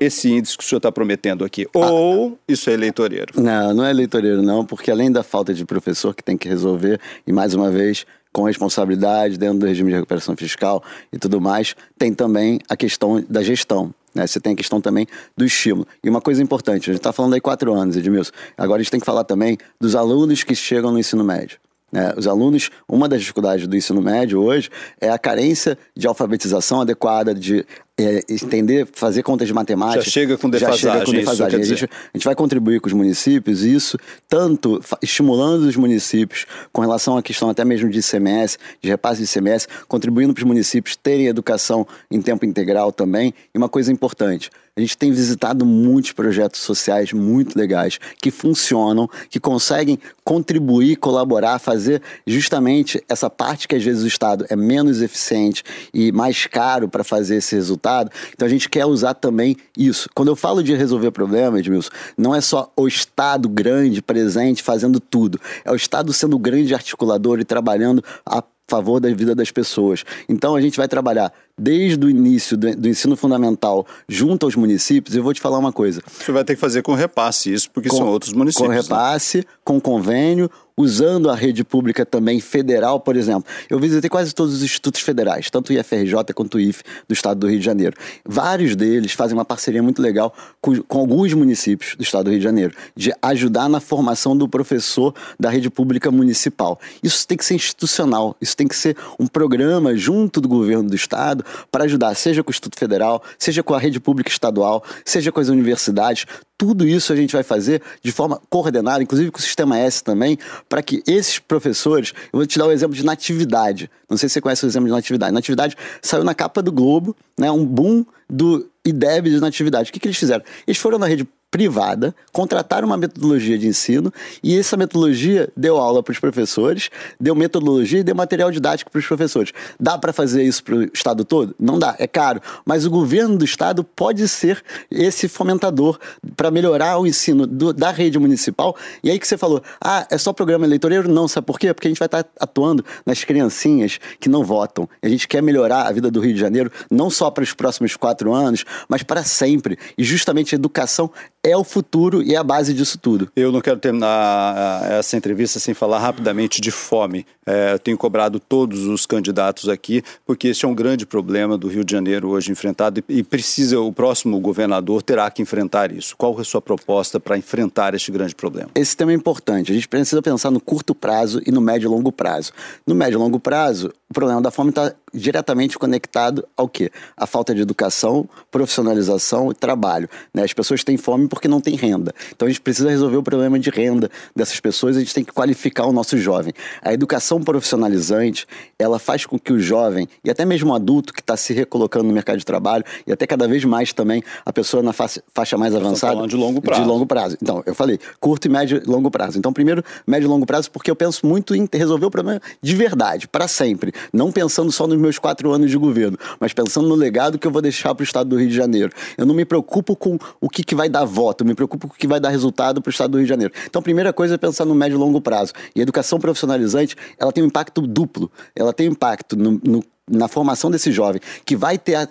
esse 0.00 0.30
índice 0.30 0.56
que 0.56 0.64
o 0.64 0.66
senhor 0.66 0.78
está 0.78 0.90
prometendo 0.90 1.44
aqui? 1.44 1.68
Ou 1.74 2.32
ah, 2.32 2.38
isso 2.48 2.70
é 2.70 2.72
eleitoreiro? 2.72 3.40
Não, 3.40 3.74
não 3.74 3.84
é 3.84 3.90
eleitoreiro, 3.90 4.40
não, 4.40 4.64
porque 4.64 4.90
além 4.90 5.12
da 5.12 5.22
falta 5.22 5.52
de 5.52 5.64
professor 5.64 6.14
que 6.14 6.24
tem 6.24 6.38
que 6.38 6.48
resolver, 6.48 6.98
e 7.26 7.32
mais 7.32 7.54
uma 7.54 7.70
vez, 7.70 8.06
com 8.32 8.44
responsabilidade 8.44 9.38
dentro 9.38 9.58
do 9.58 9.66
regime 9.66 9.90
de 9.90 9.96
recuperação 9.96 10.34
fiscal 10.36 10.82
e 11.12 11.18
tudo 11.18 11.40
mais, 11.40 11.76
tem 11.98 12.14
também 12.14 12.58
a 12.68 12.76
questão 12.76 13.22
da 13.28 13.42
gestão. 13.42 13.94
Né? 14.14 14.26
Você 14.26 14.40
tem 14.40 14.52
a 14.52 14.56
questão 14.56 14.80
também 14.80 15.06
do 15.36 15.44
estímulo. 15.44 15.86
E 16.02 16.08
uma 16.08 16.20
coisa 16.20 16.42
importante, 16.42 16.90
a 16.90 16.92
gente 16.92 17.00
está 17.00 17.12
falando 17.12 17.34
aí 17.34 17.40
quatro 17.40 17.72
anos, 17.72 17.96
Edmilson. 17.96 18.32
Agora 18.56 18.80
a 18.80 18.82
gente 18.82 18.90
tem 18.90 19.00
que 19.00 19.06
falar 19.06 19.24
também 19.24 19.56
dos 19.80 19.94
alunos 19.94 20.42
que 20.42 20.54
chegam 20.54 20.90
no 20.90 20.98
ensino 20.98 21.24
médio. 21.24 21.58
Né? 21.92 22.14
Os 22.16 22.26
alunos, 22.26 22.70
uma 22.88 23.08
das 23.08 23.20
dificuldades 23.20 23.66
do 23.66 23.76
ensino 23.76 24.00
médio 24.00 24.40
hoje 24.40 24.70
é 25.00 25.10
a 25.10 25.18
carência 25.18 25.76
de 25.96 26.06
alfabetização 26.06 26.80
adequada, 26.80 27.34
de 27.34 27.64
é, 27.98 28.24
entender, 28.28 28.88
fazer 28.92 29.22
contas 29.22 29.46
de 29.46 29.52
matemática. 29.52 30.02
Já 30.02 30.10
chega 30.10 30.38
com 30.38 30.48
defasagem. 30.48 30.80
Já 30.80 30.92
chega 30.92 31.04
com 31.04 31.12
defasagem. 31.12 31.60
A 31.60 31.64
gente, 31.64 31.84
a, 31.84 32.16
gente, 32.16 32.24
vai 32.24 32.34
contribuir 32.34 32.80
com 32.80 32.86
os 32.86 32.92
municípios, 32.92 33.62
isso, 33.62 33.98
tanto 34.28 34.80
estimulando 35.02 35.64
os 35.64 35.76
municípios 35.76 36.46
com 36.72 36.80
relação 36.80 37.18
à 37.18 37.22
questão 37.22 37.50
até 37.50 37.64
mesmo 37.64 37.90
de 37.90 37.98
ICMS, 37.98 38.56
de 38.80 38.88
repasse 38.88 39.22
de 39.22 39.28
ICMS, 39.28 39.66
contribuindo 39.86 40.32
para 40.32 40.40
os 40.40 40.46
municípios 40.46 40.96
terem 40.96 41.26
educação 41.26 41.86
em 42.10 42.22
tempo 42.22 42.46
integral 42.46 42.92
também. 42.92 43.34
E 43.54 43.58
uma 43.58 43.68
coisa 43.68 43.92
importante, 43.92 44.50
a 44.80 44.84
gente 44.84 44.96
tem 44.96 45.12
visitado 45.12 45.66
muitos 45.66 46.12
projetos 46.12 46.60
sociais 46.60 47.12
muito 47.12 47.56
legais 47.56 47.98
que 48.20 48.30
funcionam, 48.30 49.08
que 49.28 49.38
conseguem 49.38 49.98
contribuir, 50.24 50.96
colaborar, 50.96 51.58
fazer 51.58 52.00
justamente 52.26 53.02
essa 53.08 53.28
parte 53.28 53.68
que 53.68 53.76
às 53.76 53.82
vezes 53.82 54.02
o 54.02 54.06
Estado 54.06 54.46
é 54.48 54.56
menos 54.56 55.02
eficiente 55.02 55.62
e 55.92 56.10
mais 56.10 56.46
caro 56.46 56.88
para 56.88 57.04
fazer 57.04 57.36
esse 57.36 57.54
resultado. 57.54 58.10
Então 58.32 58.46
a 58.46 58.50
gente 58.50 58.68
quer 58.68 58.86
usar 58.86 59.14
também 59.14 59.56
isso. 59.76 60.08
Quando 60.14 60.28
eu 60.28 60.36
falo 60.36 60.62
de 60.62 60.74
resolver 60.74 61.10
problemas, 61.10 61.60
Edmilson, 61.60 61.90
não 62.16 62.34
é 62.34 62.40
só 62.40 62.72
o 62.74 62.88
Estado 62.88 63.48
grande, 63.48 64.00
presente, 64.00 64.62
fazendo 64.62 64.98
tudo. 64.98 65.38
É 65.64 65.70
o 65.70 65.76
Estado 65.76 66.12
sendo 66.12 66.38
grande 66.38 66.74
articulador 66.74 67.38
e 67.38 67.44
trabalhando 67.44 68.02
a 68.24 68.42
favor 68.70 69.00
da 69.00 69.12
vida 69.12 69.34
das 69.34 69.50
pessoas. 69.50 70.04
Então 70.28 70.54
a 70.54 70.60
gente 70.60 70.76
vai 70.76 70.88
trabalhar 70.88 71.32
desde 71.58 72.06
o 72.06 72.08
início 72.08 72.56
do, 72.56 72.88
ensino 72.88 73.16
fundamental 73.16 73.86
junto 74.08 74.46
aos 74.46 74.56
municípios. 74.56 75.14
Eu 75.14 75.22
vou 75.22 75.34
te 75.34 75.40
falar 75.40 75.58
uma 75.58 75.72
coisa. 75.72 76.00
Você 76.06 76.32
vai 76.32 76.44
ter 76.44 76.54
que 76.54 76.60
fazer 76.60 76.82
com 76.82 76.94
repasse 76.94 77.52
isso, 77.52 77.70
porque 77.70 77.88
com, 77.88 77.96
são 77.96 78.06
outros 78.06 78.32
municípios. 78.32 78.66
Com 78.66 78.72
né? 78.72 78.80
repasse, 78.80 79.38
né? 79.38 79.44
com 79.62 79.80
convênio, 79.80 80.50
usando 80.80 81.30
a 81.30 81.34
rede 81.34 81.62
pública 81.62 82.06
também 82.06 82.40
federal, 82.40 83.00
por 83.00 83.16
exemplo. 83.16 83.44
Eu 83.68 83.78
visitei 83.78 84.08
quase 84.08 84.34
todos 84.34 84.54
os 84.54 84.62
institutos 84.62 85.00
federais, 85.00 85.50
tanto 85.50 85.70
o 85.70 85.72
IFRJ 85.72 86.14
quanto 86.34 86.56
o 86.56 86.60
IF 86.60 86.82
do 87.06 87.12
estado 87.12 87.40
do 87.40 87.48
Rio 87.48 87.58
de 87.58 87.64
Janeiro. 87.64 87.96
Vários 88.24 88.74
deles 88.74 89.12
fazem 89.12 89.36
uma 89.36 89.44
parceria 89.44 89.82
muito 89.82 90.00
legal 90.00 90.34
com, 90.60 90.82
com 90.82 90.98
alguns 90.98 91.32
municípios 91.34 91.94
do 91.96 92.02
estado 92.02 92.24
do 92.24 92.30
Rio 92.30 92.38
de 92.38 92.44
Janeiro, 92.44 92.74
de 92.96 93.12
ajudar 93.22 93.68
na 93.68 93.80
formação 93.80 94.36
do 94.36 94.48
professor 94.48 95.14
da 95.38 95.50
rede 95.50 95.70
pública 95.70 96.10
municipal. 96.10 96.80
Isso 97.02 97.26
tem 97.26 97.36
que 97.36 97.44
ser 97.44 97.54
institucional, 97.54 98.36
isso 98.40 98.56
tem 98.56 98.66
que 98.66 98.76
ser 98.76 98.96
um 99.18 99.26
programa 99.26 99.96
junto 99.96 100.40
do 100.40 100.48
governo 100.48 100.88
do 100.88 100.96
estado 100.96 101.44
para 101.70 101.84
ajudar, 101.84 102.14
seja 102.14 102.42
com 102.42 102.50
o 102.50 102.52
Instituto 102.52 102.78
Federal, 102.78 103.22
seja 103.38 103.62
com 103.62 103.74
a 103.74 103.78
rede 103.78 104.00
pública 104.00 104.30
estadual, 104.30 104.82
seja 105.04 105.30
com 105.30 105.40
as 105.40 105.48
universidades, 105.48 106.26
tudo 106.60 106.86
isso 106.86 107.10
a 107.10 107.16
gente 107.16 107.32
vai 107.32 107.42
fazer 107.42 107.80
de 108.02 108.12
forma 108.12 108.38
coordenada, 108.50 109.02
inclusive 109.02 109.30
com 109.30 109.38
o 109.38 109.40
Sistema 109.40 109.78
S 109.78 110.04
também, 110.04 110.38
para 110.68 110.82
que 110.82 111.02
esses 111.06 111.38
professores. 111.38 112.12
Eu 112.30 112.38
vou 112.38 112.46
te 112.46 112.58
dar 112.58 112.66
o 112.66 112.68
um 112.68 112.70
exemplo 112.70 112.94
de 112.94 113.02
natividade. 113.02 113.90
Não 114.10 114.18
sei 114.18 114.28
se 114.28 114.34
você 114.34 114.42
conhece 114.42 114.66
o 114.66 114.68
exemplo 114.68 114.86
de 114.86 114.92
natividade. 114.92 115.32
Natividade 115.32 115.74
saiu 116.02 116.22
na 116.22 116.34
capa 116.34 116.60
do 116.60 116.70
Globo, 116.70 117.16
né, 117.38 117.50
um 117.50 117.64
boom 117.64 118.04
do 118.28 118.68
IDEB 118.84 119.30
de 119.30 119.40
natividade. 119.40 119.88
O 119.88 119.92
que, 119.94 119.98
que 119.98 120.06
eles 120.06 120.18
fizeram? 120.18 120.44
Eles 120.66 120.76
foram 120.76 120.98
na 120.98 121.06
rede 121.06 121.26
privada, 121.50 122.14
contrataram 122.32 122.86
uma 122.86 122.96
metodologia 122.96 123.58
de 123.58 123.66
ensino 123.66 124.12
e 124.42 124.56
essa 124.56 124.76
metodologia 124.76 125.48
deu 125.56 125.78
aula 125.78 126.02
para 126.02 126.12
os 126.12 126.18
professores, 126.18 126.90
deu 127.18 127.34
metodologia 127.34 128.00
e 128.00 128.02
deu 128.04 128.14
material 128.14 128.50
didático 128.50 128.90
para 128.90 129.00
os 129.00 129.06
professores. 129.06 129.52
Dá 129.78 129.98
para 129.98 130.12
fazer 130.12 130.44
isso 130.44 130.62
para 130.62 130.76
o 130.76 130.84
estado 130.84 131.24
todo? 131.24 131.54
Não 131.58 131.78
dá, 131.78 131.96
é 131.98 132.06
caro. 132.06 132.40
Mas 132.64 132.86
o 132.86 132.90
governo 132.90 133.36
do 133.36 133.44
estado 133.44 133.82
pode 133.82 134.28
ser 134.28 134.62
esse 134.90 135.26
fomentador 135.26 135.98
para 136.36 136.50
melhorar 136.50 136.98
o 136.98 137.06
ensino 137.06 137.46
do, 137.46 137.72
da 137.72 137.90
rede 137.90 138.18
municipal. 138.18 138.76
E 139.02 139.10
aí 139.10 139.18
que 139.18 139.26
você 139.26 139.36
falou, 139.36 139.62
ah, 139.82 140.06
é 140.08 140.18
só 140.18 140.32
programa 140.32 140.64
eleitoreiro? 140.64 141.08
Não, 141.08 141.26
sabe 141.26 141.46
por 141.46 141.58
quê? 141.58 141.74
Porque 141.74 141.88
a 141.88 141.90
gente 141.90 141.98
vai 141.98 142.06
estar 142.06 142.22
tá 142.22 142.30
atuando 142.38 142.84
nas 143.04 143.24
criancinhas 143.24 143.98
que 144.20 144.28
não 144.28 144.44
votam. 144.44 144.88
A 145.02 145.08
gente 145.08 145.26
quer 145.26 145.42
melhorar 145.42 145.88
a 145.88 145.92
vida 145.92 146.10
do 146.10 146.20
Rio 146.20 146.32
de 146.32 146.40
Janeiro, 146.40 146.70
não 146.88 147.10
só 147.10 147.28
para 147.30 147.42
os 147.42 147.52
próximos 147.52 147.96
quatro 147.96 148.32
anos, 148.32 148.64
mas 148.88 149.02
para 149.02 149.24
sempre. 149.24 149.76
E 149.98 150.04
justamente 150.04 150.54
a 150.54 150.56
educação 150.56 151.10
é 151.42 151.56
o 151.56 151.64
futuro 151.64 152.22
e 152.22 152.34
é 152.34 152.36
a 152.36 152.44
base 152.44 152.74
disso 152.74 152.98
tudo. 152.98 153.30
Eu 153.34 153.50
não 153.50 153.60
quero 153.60 153.78
terminar 153.78 154.06
ah, 154.08 154.98
essa 154.98 155.16
entrevista 155.16 155.58
sem 155.58 155.72
falar 155.72 155.98
rapidamente 155.98 156.60
de 156.60 156.70
fome. 156.70 157.26
É, 157.46 157.72
eu 157.72 157.78
tenho 157.78 157.96
cobrado 157.96 158.38
todos 158.38 158.86
os 158.86 159.06
candidatos 159.06 159.68
aqui, 159.68 160.02
porque 160.26 160.48
este 160.48 160.64
é 160.64 160.68
um 160.68 160.74
grande 160.74 161.06
problema 161.06 161.56
do 161.56 161.66
Rio 161.68 161.84
de 161.84 161.92
Janeiro 161.92 162.28
hoje 162.28 162.52
enfrentado 162.52 163.02
e 163.08 163.22
precisa, 163.22 163.80
o 163.80 163.92
próximo 163.92 164.38
governador 164.38 165.02
terá 165.02 165.30
que 165.30 165.40
enfrentar 165.40 165.90
isso. 165.90 166.14
Qual 166.16 166.36
é 166.38 166.42
a 166.42 166.44
sua 166.44 166.60
proposta 166.60 167.18
para 167.18 167.38
enfrentar 167.38 167.94
este 167.94 168.12
grande 168.12 168.34
problema? 168.34 168.70
Esse 168.74 168.96
tema 168.96 169.12
é 169.12 169.14
importante. 169.14 169.72
A 169.72 169.74
gente 169.74 169.88
precisa 169.88 170.20
pensar 170.20 170.50
no 170.50 170.60
curto 170.60 170.94
prazo 170.94 171.40
e 171.46 171.50
no 171.50 171.60
médio 171.60 171.86
e 171.86 171.90
longo 171.90 172.12
prazo. 172.12 172.52
No 172.86 172.94
médio 172.94 173.16
e 173.16 173.18
longo 173.18 173.40
prazo, 173.40 173.92
o 174.10 174.14
problema 174.14 174.42
da 174.42 174.50
fome 174.50 174.70
está 174.70 174.92
diretamente 175.12 175.78
conectado 175.78 176.46
ao 176.56 176.68
quê? 176.68 176.90
A 177.16 177.26
falta 177.26 177.54
de 177.54 177.60
educação, 177.60 178.28
profissionalização 178.50 179.50
e 179.50 179.54
trabalho. 179.54 180.08
Né? 180.32 180.42
As 180.42 180.52
pessoas 180.52 180.84
têm 180.84 180.96
fome 180.96 181.28
porque 181.28 181.48
não 181.48 181.60
têm 181.60 181.76
renda. 181.76 182.14
Então 182.34 182.46
a 182.46 182.50
gente 182.50 182.60
precisa 182.60 182.90
resolver 182.90 183.16
o 183.16 183.22
problema 183.22 183.58
de 183.58 183.70
renda 183.70 184.10
dessas 184.34 184.60
pessoas, 184.60 184.96
a 184.96 185.00
gente 185.00 185.14
tem 185.14 185.24
que 185.24 185.32
qualificar 185.32 185.86
o 185.86 185.92
nosso 185.92 186.16
jovem. 186.18 186.52
A 186.82 186.92
educação 186.92 187.42
profissionalizante, 187.42 188.46
ela 188.78 188.98
faz 188.98 189.26
com 189.26 189.38
que 189.38 189.52
o 189.52 189.60
jovem, 189.60 190.08
e 190.24 190.30
até 190.30 190.44
mesmo 190.44 190.72
o 190.72 190.74
adulto 190.74 191.12
que 191.12 191.20
está 191.20 191.36
se 191.36 191.52
recolocando 191.52 192.06
no 192.06 192.12
mercado 192.12 192.38
de 192.38 192.44
trabalho, 192.44 192.84
e 193.06 193.12
até 193.12 193.26
cada 193.26 193.46
vez 193.48 193.64
mais 193.64 193.92
também 193.92 194.22
a 194.44 194.52
pessoa 194.52 194.82
na 194.82 194.92
faixa, 194.92 195.22
faixa 195.34 195.56
mais 195.56 195.74
avançada. 195.74 196.26
de 196.26 196.36
longo 196.36 196.60
prazo. 196.60 196.82
De 196.82 196.88
longo 196.88 197.06
prazo. 197.06 197.36
Então, 197.40 197.62
eu 197.66 197.74
falei, 197.74 197.98
curto 198.18 198.46
e 198.46 198.48
médio 198.48 198.82
e 198.84 198.88
longo 198.88 199.10
prazo. 199.10 199.38
Então, 199.38 199.52
primeiro, 199.52 199.82
médio 200.06 200.26
e 200.26 200.28
longo 200.28 200.46
prazo, 200.46 200.70
porque 200.70 200.90
eu 200.90 200.96
penso 200.96 201.26
muito 201.26 201.54
em 201.54 201.68
resolver 201.72 202.06
o 202.06 202.10
problema 202.10 202.40
de 202.62 202.74
verdade, 202.74 203.28
para 203.28 203.48
sempre. 203.48 203.92
Não 204.12 204.30
pensando 204.30 204.70
só 204.70 204.86
nos 204.86 204.98
meus 205.00 205.18
quatro 205.18 205.50
anos 205.52 205.70
de 205.70 205.76
governo, 205.76 206.16
mas 206.38 206.52
pensando 206.52 206.88
no 206.88 206.94
legado 206.94 207.38
que 207.38 207.46
eu 207.46 207.50
vou 207.50 207.62
deixar 207.62 207.94
para 207.94 208.02
o 208.02 208.04
estado 208.04 208.30
do 208.30 208.36
Rio 208.36 208.48
de 208.48 208.54
Janeiro. 208.54 208.92
Eu 209.16 209.26
não 209.26 209.34
me 209.34 209.44
preocupo 209.44 209.96
com 209.96 210.18
o 210.40 210.48
que, 210.48 210.62
que 210.62 210.74
vai 210.74 210.88
dar 210.88 211.04
voto, 211.04 211.42
eu 211.42 211.46
me 211.46 211.54
preocupo 211.54 211.88
com 211.88 211.94
o 211.94 211.96
que 211.96 212.06
vai 212.06 212.20
dar 212.20 212.30
resultado 212.30 212.80
para 212.80 212.88
o 212.88 212.92
estado 212.92 213.12
do 213.12 213.18
Rio 213.18 213.26
de 213.26 213.30
Janeiro. 213.30 213.52
Então, 213.66 213.80
a 213.80 213.82
primeira 213.82 214.12
coisa 214.12 214.34
é 214.34 214.38
pensar 214.38 214.64
no 214.64 214.74
médio 214.74 214.96
e 214.96 214.98
longo 214.98 215.20
prazo. 215.20 215.52
E 215.74 215.80
a 215.80 215.82
educação 215.82 216.18
profissionalizante, 216.18 216.96
ela 217.18 217.32
tem 217.32 217.42
um 217.42 217.46
impacto 217.46 217.80
duplo. 217.80 218.30
Ela 218.54 218.72
tem 218.72 218.86
impacto 218.86 219.36
no, 219.36 219.60
no 219.64 219.82
na 220.10 220.26
formação 220.26 220.70
desse 220.70 220.90
jovem, 220.90 221.20
que 221.44 221.54
vai 221.54 221.78
ter 221.78 221.94
a 221.94 222.08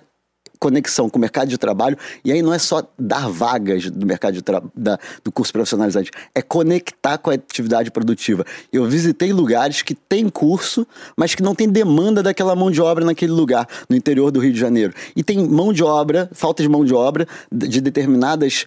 conexão 0.60 1.10
com 1.10 1.18
o 1.18 1.22
mercado 1.22 1.48
de 1.48 1.58
trabalho, 1.58 1.98
e 2.24 2.32
aí 2.32 2.42
não 2.42 2.54
é 2.54 2.60
só 2.60 2.84
dar 2.98 3.30
vagas 3.30 3.90
do 3.90 4.06
mercado 4.06 4.34
de 4.34 4.44
da, 4.76 5.00
do 5.24 5.32
curso 5.32 5.54
profissionalizante, 5.54 6.12
é 6.36 6.42
conectar 6.42 7.18
com 7.18 7.30
a 7.30 7.34
atividade 7.34 7.90
produtiva. 7.92 8.46
Eu 8.72 8.86
visitei 8.86 9.32
lugares 9.32 9.82
que 9.82 9.96
têm 9.96 10.28
curso, 10.30 10.86
mas 11.16 11.34
que 11.34 11.42
não 11.42 11.56
tem 11.56 11.70
demanda 11.70 12.22
daquela 12.22 12.56
mão 12.56 12.70
de 12.70 12.82
obra 12.82 13.06
naquele 13.06 13.32
lugar, 13.32 13.68
no 13.90 13.96
interior 13.96 14.32
do 14.32 14.40
Rio 14.40 14.52
de 14.52 14.60
Janeiro. 14.60 14.94
E 15.16 15.24
tem 15.24 15.48
mão 15.48 15.72
de 15.72 15.84
obra, 15.84 16.30
falta 16.34 16.62
de 16.62 16.68
mão 16.68 16.84
de 16.84 16.94
obra 16.94 17.28
de 17.52 17.80
determinadas 17.80 18.66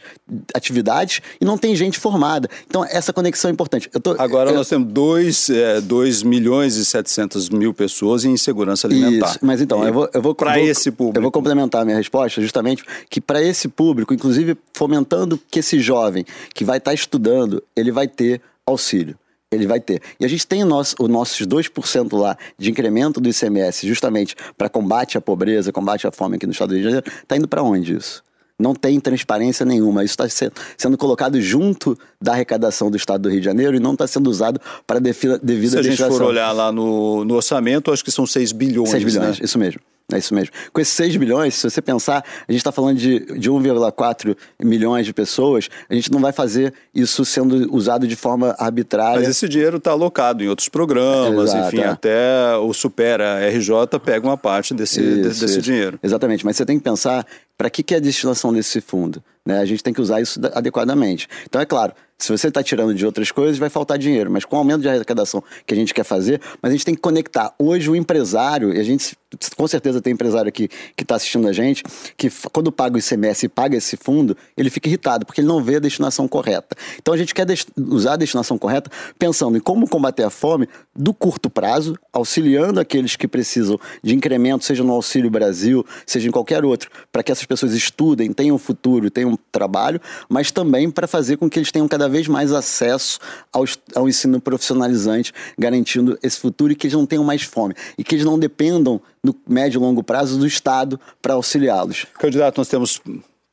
atividades 0.54 1.20
e 1.40 1.44
não 1.44 1.58
tem 1.58 1.76
gente 1.76 1.98
formada. 1.98 2.48
Então, 2.66 2.84
essa 2.84 3.12
conexão 3.12 3.50
é 3.50 3.52
importante. 3.52 3.90
Tô, 4.02 4.14
Agora 4.18 4.50
eu... 4.50 4.54
nós 4.54 4.68
temos 4.68 4.90
2 4.92 5.50
é, 5.50 5.80
dois 5.80 6.22
milhões 6.22 6.76
e 6.76 6.84
700 6.84 7.50
mil 7.50 7.74
pessoas 7.74 8.24
em 8.24 8.32
insegurança 8.32 8.86
alimentar. 8.86 9.30
Isso, 9.30 9.38
mas 9.42 9.60
então, 9.60 9.84
e 9.84 9.88
eu 9.88 9.92
vou... 9.92 10.10
Eu 10.12 10.22
vou 10.22 10.34
para 10.34 10.58
esse 10.60 10.90
público. 10.90 11.18
Eu 11.18 11.22
vou 11.22 11.30
complementar 11.30 11.81
a 11.82 11.84
minha 11.84 11.96
resposta 11.96 12.40
justamente 12.40 12.84
que 13.10 13.20
para 13.20 13.42
esse 13.42 13.68
público, 13.68 14.14
inclusive 14.14 14.56
fomentando 14.72 15.38
que 15.50 15.58
esse 15.58 15.80
jovem 15.80 16.24
que 16.54 16.64
vai 16.64 16.78
estar 16.78 16.90
tá 16.90 16.94
estudando, 16.94 17.62
ele 17.76 17.92
vai 17.92 18.08
ter 18.08 18.40
auxílio. 18.66 19.16
Ele 19.50 19.66
vai 19.66 19.80
ter. 19.80 20.00
E 20.18 20.24
a 20.24 20.28
gente 20.28 20.46
tem 20.46 20.62
o 20.62 20.66
nosso, 20.66 20.96
os 20.98 21.08
nossos 21.08 21.46
2% 21.46 22.18
lá 22.18 22.36
de 22.58 22.70
incremento 22.70 23.20
do 23.20 23.28
ICMS, 23.28 23.86
justamente 23.86 24.34
para 24.56 24.68
combate 24.68 25.18
à 25.18 25.20
pobreza, 25.20 25.70
combate 25.70 26.06
à 26.06 26.10
fome 26.10 26.36
aqui 26.36 26.46
no 26.46 26.52
estado 26.52 26.70
do 26.70 26.74
Rio 26.74 26.82
de 26.82 26.88
Janeiro. 26.88 27.06
Está 27.22 27.36
indo 27.36 27.46
para 27.46 27.62
onde 27.62 27.94
isso? 27.94 28.24
Não 28.58 28.74
tem 28.74 29.00
transparência 29.00 29.66
nenhuma. 29.66 30.04
Isso 30.04 30.12
está 30.12 30.28
sendo, 30.28 30.52
sendo 30.76 30.96
colocado 30.96 31.40
junto 31.40 31.98
da 32.20 32.32
arrecadação 32.32 32.90
do 32.90 32.96
Estado 32.96 33.22
do 33.22 33.28
Rio 33.28 33.40
de 33.40 33.44
Janeiro 33.44 33.76
e 33.76 33.80
não 33.80 33.92
está 33.92 34.06
sendo 34.06 34.30
usado 34.30 34.60
para 34.86 35.00
devida, 35.00 35.38
Se 35.42 35.78
a 35.78 35.82
gente 35.82 35.98
for 35.98 36.22
olhar 36.22 36.52
lá 36.52 36.70
no, 36.70 37.24
no 37.24 37.34
orçamento, 37.34 37.90
acho 37.90 38.04
que 38.04 38.10
são 38.10 38.24
6 38.24 38.52
bilhões. 38.52 38.90
6 38.90 39.04
bilhões, 39.04 39.38
né? 39.40 39.44
isso 39.44 39.58
mesmo. 39.58 39.80
É 40.14 40.18
isso 40.18 40.34
mesmo. 40.34 40.52
Com 40.72 40.80
esses 40.80 40.94
6 40.94 41.16
bilhões, 41.16 41.54
se 41.54 41.68
você 41.68 41.80
pensar, 41.80 42.24
a 42.46 42.52
gente 42.52 42.60
está 42.60 42.72
falando 42.72 42.98
de, 42.98 43.38
de 43.38 43.50
1,4 43.50 44.36
milhões 44.62 45.06
de 45.06 45.12
pessoas, 45.12 45.68
a 45.88 45.94
gente 45.94 46.10
não 46.10 46.20
vai 46.20 46.32
fazer 46.32 46.72
isso 46.94 47.24
sendo 47.24 47.74
usado 47.74 48.06
de 48.06 48.16
forma 48.16 48.54
arbitrária. 48.58 49.20
Mas 49.20 49.28
esse 49.28 49.48
dinheiro 49.48 49.78
está 49.78 49.92
alocado 49.92 50.42
em 50.42 50.48
outros 50.48 50.68
programas, 50.68 51.50
Exato, 51.50 51.68
enfim, 51.68 51.80
é. 51.80 51.88
até 51.88 52.56
o 52.56 52.72
Supera 52.72 53.48
RJ 53.48 53.98
pega 54.04 54.26
uma 54.26 54.36
parte 54.36 54.74
desse, 54.74 55.00
isso, 55.00 55.22
desse 55.22 55.44
isso. 55.44 55.62
dinheiro. 55.62 55.98
Exatamente, 56.02 56.44
mas 56.44 56.56
você 56.56 56.64
tem 56.64 56.78
que 56.78 56.84
pensar 56.84 57.26
para 57.56 57.70
que, 57.70 57.82
que 57.82 57.94
é 57.94 57.98
a 57.98 58.00
destinação 58.00 58.52
desse 58.52 58.80
fundo. 58.80 59.22
Né? 59.44 59.58
A 59.58 59.64
gente 59.64 59.82
tem 59.82 59.92
que 59.92 60.00
usar 60.00 60.20
isso 60.20 60.40
adequadamente. 60.52 61.28
Então, 61.44 61.60
é 61.60 61.66
claro, 61.66 61.92
se 62.22 62.30
você 62.30 62.46
está 62.46 62.62
tirando 62.62 62.94
de 62.94 63.04
outras 63.04 63.32
coisas, 63.32 63.58
vai 63.58 63.68
faltar 63.68 63.98
dinheiro. 63.98 64.30
Mas 64.30 64.44
com 64.44 64.54
o 64.54 64.58
aumento 64.60 64.82
de 64.82 64.88
arrecadação 64.88 65.42
que 65.66 65.74
a 65.74 65.76
gente 65.76 65.92
quer 65.92 66.04
fazer, 66.04 66.40
mas 66.62 66.70
a 66.70 66.72
gente 66.72 66.84
tem 66.84 66.94
que 66.94 67.00
conectar. 67.00 67.52
Hoje 67.58 67.90
o 67.90 67.96
empresário, 67.96 68.72
e 68.72 68.78
a 68.78 68.84
gente 68.84 69.16
com 69.56 69.66
certeza 69.66 70.00
tem 70.00 70.12
empresário 70.12 70.48
aqui 70.48 70.68
que 70.96 71.02
está 71.02 71.16
assistindo 71.16 71.48
a 71.48 71.52
gente, 71.52 71.82
que 72.16 72.30
quando 72.52 72.70
paga 72.70 72.96
o 72.96 72.98
ICMS 72.98 73.46
e 73.46 73.48
paga 73.48 73.76
esse 73.76 73.96
fundo, 73.96 74.36
ele 74.56 74.70
fica 74.70 74.88
irritado, 74.88 75.24
porque 75.26 75.40
ele 75.40 75.48
não 75.48 75.62
vê 75.62 75.76
a 75.76 75.78
destinação 75.80 76.28
correta. 76.28 76.76
Então 76.98 77.12
a 77.14 77.16
gente 77.16 77.34
quer 77.34 77.46
usar 77.76 78.14
a 78.14 78.16
destinação 78.16 78.58
correta 78.58 78.90
pensando 79.18 79.56
em 79.56 79.60
como 79.60 79.88
combater 79.88 80.22
a 80.22 80.30
fome 80.30 80.68
do 80.94 81.14
curto 81.14 81.48
prazo, 81.48 81.98
auxiliando 82.12 82.78
aqueles 82.78 83.16
que 83.16 83.26
precisam 83.26 83.80
de 84.02 84.14
incremento, 84.14 84.64
seja 84.64 84.84
no 84.84 84.92
Auxílio 84.92 85.30
Brasil, 85.30 85.84
seja 86.06 86.28
em 86.28 86.30
qualquer 86.30 86.64
outro, 86.64 86.90
para 87.10 87.22
que 87.22 87.32
essas 87.32 87.46
pessoas 87.46 87.72
estudem, 87.72 88.32
tenham 88.32 88.58
futuro, 88.58 89.10
tenham 89.10 89.38
trabalho, 89.50 90.00
mas 90.28 90.50
também 90.50 90.90
para 90.90 91.06
fazer 91.06 91.36
com 91.36 91.48
que 91.48 91.58
eles 91.58 91.72
tenham 91.72 91.88
cada 91.88 92.08
vez 92.12 92.28
mais 92.28 92.52
acesso 92.52 93.18
ao, 93.52 93.64
ao 93.94 94.08
ensino 94.08 94.40
profissionalizante, 94.40 95.32
garantindo 95.58 96.16
esse 96.22 96.38
futuro 96.38 96.72
e 96.72 96.76
que 96.76 96.86
eles 96.86 96.94
não 96.94 97.06
tenham 97.06 97.24
mais 97.24 97.42
fome 97.42 97.74
e 97.98 98.04
que 98.04 98.14
eles 98.14 98.24
não 98.24 98.38
dependam 98.38 99.00
no 99.24 99.34
médio 99.48 99.78
e 99.78 99.82
longo 99.82 100.04
prazo 100.04 100.38
do 100.38 100.46
Estado 100.46 101.00
para 101.20 101.34
auxiliá-los. 101.34 102.06
Candidato, 102.18 102.58
nós 102.58 102.68
temos 102.68 103.00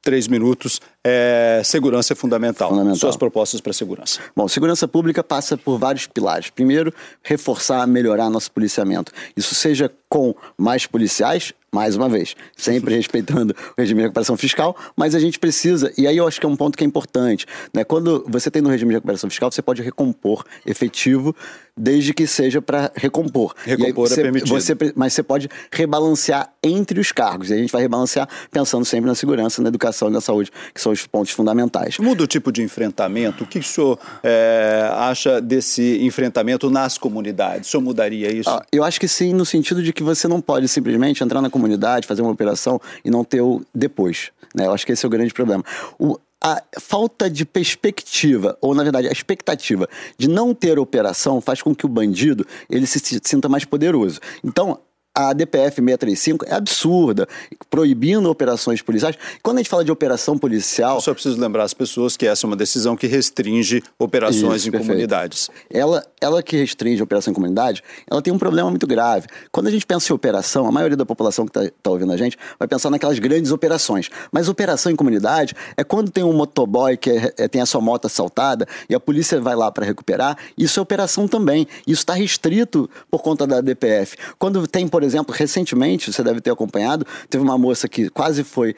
três 0.02 0.28
minutos. 0.28 0.82
É, 1.06 1.62
segurança 1.64 2.14
é 2.14 2.16
fundamental. 2.16 2.70
fundamental. 2.70 2.98
Suas 2.98 3.16
propostas 3.16 3.62
para 3.62 3.72
segurança. 3.72 4.20
Bom, 4.36 4.48
segurança 4.48 4.88
pública 4.88 5.24
passa 5.24 5.58
por 5.58 5.78
vários 5.78 6.08
pilares. 6.08 6.50
Primeiro, 6.50 6.94
reforçar, 7.24 7.88
melhorar 7.88 8.30
nosso 8.30 8.52
policiamento. 8.52 9.12
Isso 9.36 9.56
seja 9.56 9.90
com 10.10 10.34
mais 10.58 10.86
policiais, 10.88 11.54
mais 11.72 11.96
uma 11.96 12.10
vez, 12.10 12.36
sempre 12.58 12.96
respeitando 12.96 13.56
o 13.78 13.80
regime 13.80 14.00
de 14.00 14.04
recuperação 14.06 14.36
fiscal, 14.36 14.76
mas 14.96 15.14
a 15.14 15.20
gente 15.20 15.38
precisa, 15.38 15.94
e 15.96 16.08
aí 16.08 16.18
eu 16.18 16.28
acho 16.28 16.40
que 16.40 16.46
é 16.48 16.50
um 16.50 16.56
ponto 16.56 16.76
que 16.76 16.84
é 16.84 16.88
importante, 16.88 17.46
né? 17.72 17.84
Quando 17.84 18.26
você 18.28 18.50
tem 18.50 18.60
no 18.60 18.70
regime 18.70 18.90
de 18.90 18.96
recuperação 18.96 19.30
fiscal, 19.30 19.52
você 19.52 19.62
pode 19.62 19.84
recompor 19.84 20.44
efetivo, 20.66 21.36
desde 21.78 22.12
que 22.12 22.26
seja 22.26 22.60
para 22.60 22.92
recompor. 22.96 23.54
Recompor 23.64 24.08
é 24.08 24.10
você, 24.10 24.20
é 24.20 24.24
permitido. 24.24 24.50
Você, 24.50 24.76
mas 24.96 25.14
você 25.14 25.22
pode 25.22 25.48
rebalancear 25.72 26.52
entre 26.64 27.00
os 27.00 27.12
cargos, 27.12 27.52
e 27.52 27.54
a 27.54 27.58
gente 27.58 27.72
vai 27.72 27.84
rebalancear 27.84 28.28
pensando 28.50 28.84
sempre 28.84 29.08
na 29.08 29.14
segurança, 29.14 29.62
na 29.62 29.70
educação 29.70 30.10
e 30.10 30.12
na 30.12 30.22
saúde, 30.22 30.52
que 30.74 30.82
são 30.82 30.89
são 30.90 30.92
os 30.92 31.08
pontos 31.08 31.32
fundamentais. 31.32 31.98
Muda 32.00 32.24
o 32.24 32.28
tipo 32.28 32.52
de 32.52 32.62
enfrentamento? 32.62 33.44
O 33.44 33.48
que 33.48 33.60
o 33.60 33.64
senhor 33.64 34.00
é, 34.24 34.90
acha 34.94 35.42
desse 35.42 36.00
enfrentamento 36.04 36.70
nas 36.70 36.98
comunidades? 36.98 37.68
O 37.68 37.72
senhor 37.72 37.84
mudaria 37.84 38.32
isso? 38.32 38.50
Ah, 38.50 38.66
eu 38.72 38.84
acho 38.84 39.00
que 39.00 39.08
sim, 39.08 39.34
no 39.34 39.46
sentido 39.46 39.84
de 39.84 39.94
que 39.94 40.04
você 40.04 40.28
não 40.28 40.42
pode 40.42 40.68
simplesmente 40.68 41.24
entrar 41.24 41.42
na 41.42 41.50
comunidade, 41.50 42.08
fazer 42.08 42.22
uma 42.22 42.32
operação 42.32 42.80
e 43.04 43.10
não 43.10 43.24
ter 43.24 43.42
o 43.42 43.62
depois. 43.74 44.32
Né? 44.54 44.66
Eu 44.66 44.74
acho 44.74 44.86
que 44.86 44.92
esse 44.92 45.06
é 45.06 45.08
o 45.08 45.10
grande 45.10 45.34
problema. 45.34 45.64
O, 45.98 46.18
a 46.42 46.62
falta 46.80 47.30
de 47.30 47.46
perspectiva, 47.46 48.58
ou 48.62 48.74
na 48.74 48.84
verdade 48.84 49.08
a 49.08 49.12
expectativa 49.12 49.88
de 50.18 50.28
não 50.28 50.54
ter 50.54 50.80
operação 50.80 51.42
faz 51.42 51.62
com 51.62 51.76
que 51.76 51.86
o 51.86 51.90
bandido 51.90 52.46
ele 52.70 52.88
se 52.88 53.20
sinta 53.24 53.50
mais 53.50 53.66
poderoso. 53.66 54.20
Então, 54.44 54.80
a 55.20 55.34
DPF 55.34 55.76
635 55.76 56.46
é 56.48 56.54
absurda, 56.54 57.28
proibindo 57.70 58.30
operações 58.30 58.82
policiais. 58.82 59.18
Quando 59.44 59.58
a 59.58 59.60
gente 59.60 59.70
fala 59.70 59.84
de 59.84 59.92
operação 59.92 60.38
policial. 60.38 60.96
Eu 60.96 61.02
só 61.02 61.14
preciso 61.14 61.40
lembrar 61.40 61.64
as 61.64 61.74
pessoas 61.74 62.16
que 62.16 62.26
essa 62.26 62.46
é 62.46 62.48
uma 62.48 62.56
decisão 62.56 62.96
que 62.96 63.08
restringe 63.08 63.84
operações 63.98 64.62
Isso, 64.62 64.70
em 64.70 64.72
perfeito. 64.72 64.88
comunidades. 64.88 65.50
Ela, 65.70 66.06
ela 66.22 66.42
que 66.42 66.56
restringe 66.56 67.02
operação 67.04 67.32
em 67.32 67.34
comunidade, 67.34 67.84
ela 68.10 68.22
tem 68.22 68.34
um 68.34 68.38
problema 68.38 68.70
muito 68.70 68.88
grave. 68.88 69.28
Quando 69.52 69.68
a 69.68 69.72
gente 69.72 69.86
pensa 69.86 70.12
em 70.12 70.16
operação, 70.16 70.66
a 70.66 70.72
maioria 70.72 70.96
da 70.96 71.06
população 71.06 71.46
que 71.46 71.58
está 71.58 71.72
tá 71.82 71.90
ouvindo 71.90 72.12
a 72.14 72.18
gente 72.18 72.38
vai 72.58 72.68
pensar 72.68 72.90
naquelas 72.90 73.20
grandes 73.20 73.52
operações. 73.52 74.10
Mas 74.32 74.48
operação 74.48 74.92
em 74.92 74.96
comunidade 74.96 75.56
é 75.76 75.84
quando 75.84 76.12
tem 76.12 76.24
um 76.24 76.34
motoboy 76.34 76.96
que 76.96 77.10
é, 77.10 77.34
é, 77.38 77.48
tem 77.48 77.62
a 77.62 77.66
sua 77.66 77.82
moto 77.82 78.06
assaltada 78.06 78.68
e 78.90 78.96
a 78.96 79.00
polícia 79.00 79.40
vai 79.42 79.56
lá 79.56 79.72
para 79.72 79.86
recuperar. 79.86 80.38
Isso 80.58 80.80
é 80.80 80.84
operação 80.84 81.28
também. 81.28 81.68
Isso 81.86 82.02
está 82.02 82.14
restrito 82.14 82.90
por 83.12 83.22
conta 83.22 83.46
da 83.46 83.62
DPF. 83.62 84.16
Quando 84.38 84.66
tem, 84.68 84.88
por 84.88 85.04
exemplo, 85.04 85.09
recentemente, 85.30 86.12
você 86.12 86.24
deve 86.24 86.42
ter 86.42 86.52
acompanhado, 86.52 87.06
teve 87.30 87.44
uma 87.44 87.58
moça 87.58 87.88
que 87.88 88.10
quase 88.10 88.44
foi 88.44 88.76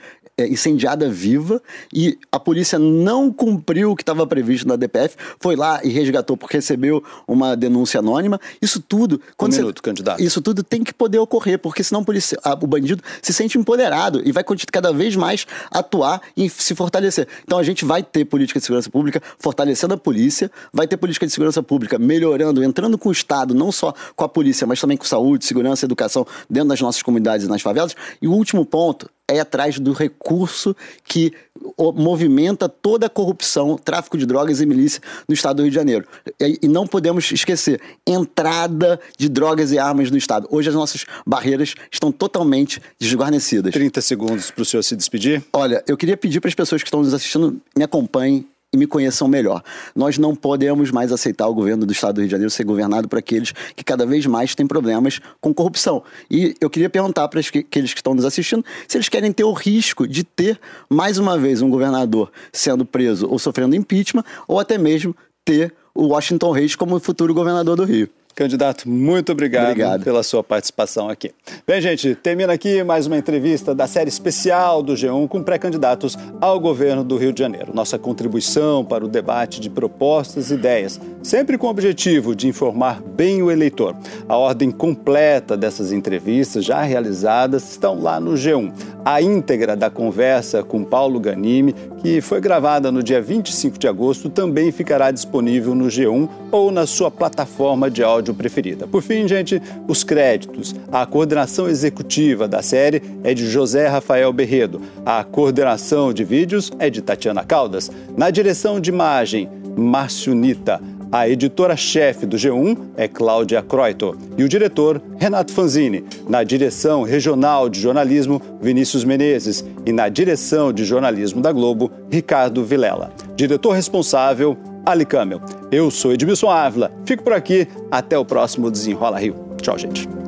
incendiada 0.48 1.10
viva 1.10 1.62
e 1.94 2.18
a 2.32 2.40
polícia 2.40 2.78
não 2.80 3.32
cumpriu 3.32 3.92
o 3.92 3.96
que 3.96 4.04
estava 4.04 4.26
previsto 4.26 4.68
na 4.68 4.76
DPF, 4.76 5.16
foi 5.40 5.56
lá 5.56 5.80
e 5.84 5.90
resgatou 5.90 6.38
porque 6.38 6.58
recebeu 6.58 7.04
uma 7.28 7.56
denúncia 7.56 8.00
anônima. 8.00 8.40
Isso 8.62 8.80
tudo. 8.80 9.22
Quando 9.38 9.54
um 9.54 9.58
minuto, 9.58 9.78
você, 9.78 9.84
candidato. 9.84 10.22
Isso 10.22 10.42
tudo 10.42 10.64
tem 10.64 10.84
que 10.84 10.94
poder 10.94 11.20
ocorrer, 11.20 11.60
porque 11.60 11.84
senão 11.84 12.02
o, 12.02 12.06
policia, 12.06 12.38
o 12.62 12.68
bandido 12.68 13.04
se 13.22 13.34
sente 13.34 13.58
empoderado 13.58 14.22
e 14.26 14.32
vai 14.32 14.44
cada 14.72 14.92
vez 14.92 15.16
mais 15.16 15.46
atuar 15.70 16.22
e 16.36 16.50
se 16.50 16.76
fortalecer. 16.76 17.28
Então 17.44 17.58
a 17.58 17.64
gente 17.64 17.86
vai 17.86 18.04
ter 18.04 18.26
política 18.26 18.60
de 18.60 18.66
segurança 18.66 18.90
pública 18.90 19.22
fortalecendo 19.40 19.94
a 19.94 19.98
polícia, 19.98 20.52
vai 20.74 20.88
ter 20.88 20.98
política 20.98 21.26
de 21.26 21.32
segurança 21.32 21.64
pública 21.64 21.98
melhorando, 21.98 22.64
entrando 22.64 22.98
com 22.98 23.10
o 23.10 23.12
Estado, 23.12 23.54
não 23.54 23.72
só 23.72 23.94
com 24.16 24.24
a 24.24 24.30
polícia, 24.30 24.68
mas 24.68 24.80
também 24.80 24.98
com 24.98 25.06
saúde, 25.06 25.46
segurança, 25.46 25.86
educação 25.86 26.26
dentro 26.50 26.70
das 26.70 26.82
nossas 26.82 27.02
comunidades 27.02 27.46
e 27.46 27.50
nas 27.50 27.62
favelas. 27.62 27.96
E 28.22 28.28
o 28.28 28.32
último 28.32 28.66
ponto 28.66 29.10
é 29.32 29.40
atrás 29.40 29.80
do 29.80 29.94
recurso 29.94 30.76
que 31.04 31.34
movimenta 31.78 32.68
toda 32.68 33.06
a 33.06 33.10
corrupção, 33.10 33.78
tráfico 33.78 34.18
de 34.18 34.26
drogas 34.26 34.62
e 34.62 34.66
milícia 34.66 35.02
no 35.28 35.34
estado 35.34 35.58
do 35.58 35.64
Rio 35.64 35.72
de 35.72 35.76
Janeiro. 35.76 36.08
E 36.40 36.68
não 36.68 36.88
podemos 36.88 37.32
esquecer, 37.32 37.82
entrada 38.06 39.00
de 39.18 39.30
drogas 39.30 39.72
e 39.72 39.80
armas 39.80 40.10
no 40.10 40.18
estado. 40.18 40.48
Hoje 40.52 40.70
as 40.70 40.76
nossas 40.76 41.06
barreiras 41.26 41.76
estão 41.92 42.12
totalmente 42.12 42.82
desguarnecidas. 43.00 43.74
30 43.74 44.02
segundos 44.02 44.52
para 44.52 44.62
o 44.62 44.66
senhor 44.66 44.84
se 44.84 44.96
despedir. 44.96 45.44
Olha, 45.54 45.84
eu 45.88 45.96
queria 45.96 46.18
pedir 46.18 46.40
para 46.40 46.50
as 46.50 46.56
pessoas 46.56 46.82
que 46.82 46.88
estão 46.88 47.02
nos 47.02 47.14
assistindo, 47.14 47.62
me 47.76 47.84
acompanhem 47.84 48.48
me 48.78 48.88
conheçam 48.88 49.28
melhor. 49.28 49.62
Nós 49.94 50.18
não 50.18 50.34
podemos 50.34 50.92
mais 50.92 51.12
aceitar 51.12 51.46
o 51.48 51.54
governo 51.54 51.86
do 51.86 51.92
Estado 51.92 52.16
do 52.16 52.22
Rio 52.22 52.28
de 52.28 52.32
Janeiro 52.32 52.50
ser 52.50 52.64
governado 52.64 53.08
por 53.08 53.20
aqueles 53.20 53.52
que 53.76 53.84
cada 53.84 54.06
vez 54.06 54.26
mais 54.26 54.56
têm 54.56 54.66
problemas 54.66 55.20
com 55.42 55.54
corrupção. 55.54 56.02
E 56.30 56.56
eu 56.62 56.70
queria 56.70 56.90
perguntar 56.90 57.28
para 57.28 57.42
aqueles 57.42 57.94
que 57.94 58.00
estão 58.00 58.14
nos 58.14 58.24
assistindo 58.24 58.64
se 58.88 58.98
eles 58.98 59.10
querem 59.10 59.32
ter 59.34 59.44
o 59.44 59.52
risco 59.52 60.08
de 60.08 60.24
ter, 60.24 60.58
mais 60.90 61.18
uma 61.18 61.38
vez, 61.38 61.62
um 61.62 61.70
governador 61.70 62.32
sendo 62.54 62.86
preso 62.86 63.28
ou 63.28 63.38
sofrendo 63.38 63.76
impeachment, 63.76 64.24
ou 64.48 64.58
até 64.58 64.78
mesmo 64.78 65.14
ter 65.44 65.74
o 65.94 66.08
Washington 66.08 66.52
Reis 66.52 66.74
como 66.74 66.98
futuro 67.00 67.34
governador 67.34 67.76
do 67.76 67.84
Rio. 67.84 68.10
Candidato, 68.36 68.90
muito 68.90 69.32
obrigado, 69.32 69.72
obrigado, 69.72 70.04
pela 70.04 70.24
sua 70.24 70.44
participação 70.44 71.10
aqui. 71.10 71.32
Bem, 71.68 71.82
gente, 71.82 72.16
termina 72.16 72.54
aqui 72.54 72.84
mais 72.84 73.06
uma 73.06 73.18
entrevista 73.18 73.76
da 73.76 73.88
série 73.88 74.10
especial 74.10 74.82
do 74.82 74.94
G1 74.94 75.28
com 75.28 75.44
pré-candidatos 75.44 76.18
ao 76.40 76.60
governo 76.60 77.04
do 77.04 77.18
Rio 77.18 77.34
de 77.34 77.40
Janeiro. 77.40 77.74
Nossa 77.74 78.00
contribuição 78.00 78.86
para 78.86 79.04
o 79.04 79.08
debate 79.08 79.60
de 79.60 79.70
propostas 79.70 80.50
e 80.50 80.54
ideias, 80.54 81.00
sempre 81.22 81.58
com 81.58 81.68
o 81.68 81.70
objetivo 81.70 82.36
de 82.36 82.48
informar 82.48 83.02
bem 83.02 83.44
o 83.44 83.52
eleitor. 83.52 83.96
A 84.28 84.38
ordem 84.38 84.72
completa 84.72 85.58
dessas 85.58 85.92
entrevistas 85.92 86.64
já 86.64 86.82
realizadas 86.82 87.70
estão 87.72 88.02
lá 88.02 88.20
no 88.20 88.34
G1. 88.34 88.72
A 89.04 89.22
íntegra 89.22 89.76
da 89.76 89.90
conversa 89.90 90.64
com 90.64 90.84
Paulo 90.84 91.20
Ganimi, 91.20 91.74
que 92.02 92.22
foi 92.22 92.40
gravada 92.40 92.92
no 92.92 93.02
dia 93.02 93.22
25 93.22 93.78
de 93.78 93.88
agosto, 93.88 94.30
também 94.30 94.72
ficará 94.72 95.12
disponível 95.12 95.74
no 95.74 95.86
G1 95.86 96.30
ou 96.52 96.72
na 96.72 96.86
sua 96.86 97.10
plataforma 97.10 97.90
de 97.90 98.04
áudio 98.04 98.21
áudio 98.22 98.34
preferida. 98.34 98.88
Por 98.88 99.02
fim, 99.02 99.28
gente, 99.28 99.62
os 99.88 100.04
créditos. 100.04 100.76
A 100.92 101.06
coordenação 101.06 101.68
executiva 101.68 102.48
da 102.48 102.62
série 102.62 103.02
é 103.24 103.34
de 103.34 103.50
José 103.50 103.88
Rafael 103.88 104.32
Berredo. 104.32 104.80
A 105.06 105.24
coordenação 105.24 106.14
de 106.14 106.24
vídeos 106.24 106.72
é 106.80 106.90
de 106.90 107.02
Tatiana 107.02 107.44
Caldas. 107.44 107.92
Na 108.16 108.30
direção 108.30 108.80
de 108.80 108.90
imagem, 108.90 109.50
Márcio 109.76 110.34
Nita. 110.36 110.80
A 111.12 111.28
editora-chefe 111.28 112.26
do 112.26 112.38
G1 112.38 112.78
é 112.96 113.06
Cláudia 113.06 113.62
Croito 113.62 114.18
e 114.38 114.46
o 114.46 114.48
diretor, 114.48 115.02
Renato 115.20 115.52
Fanzini. 115.52 116.06
Na 116.30 116.42
direção 116.42 117.04
regional 117.04 117.68
de 117.68 117.82
jornalismo, 117.82 118.42
Vinícius 118.62 119.04
Menezes. 119.04 119.66
E 119.86 119.92
na 119.92 120.08
direção 120.08 120.72
de 120.72 120.86
jornalismo 120.86 121.42
da 121.42 121.52
Globo, 121.52 121.92
Ricardo 122.10 122.64
Vilela. 122.64 123.12
Diretor 123.36 123.72
responsável, 123.72 124.58
Ali 124.86 125.06
Camel. 125.06 125.42
Eu 125.72 125.92
sou 125.92 126.14
Edmilson 126.14 126.50
Ávila. 126.50 126.92
Fico 127.06 127.24
por 127.24 127.34
aqui. 127.34 127.68
Até 127.90 128.18
o 128.18 128.26
próximo 128.26 128.72
Desenrola 128.72 129.20
Rio. 129.20 129.36
Tchau, 129.62 129.78
gente. 129.78 130.21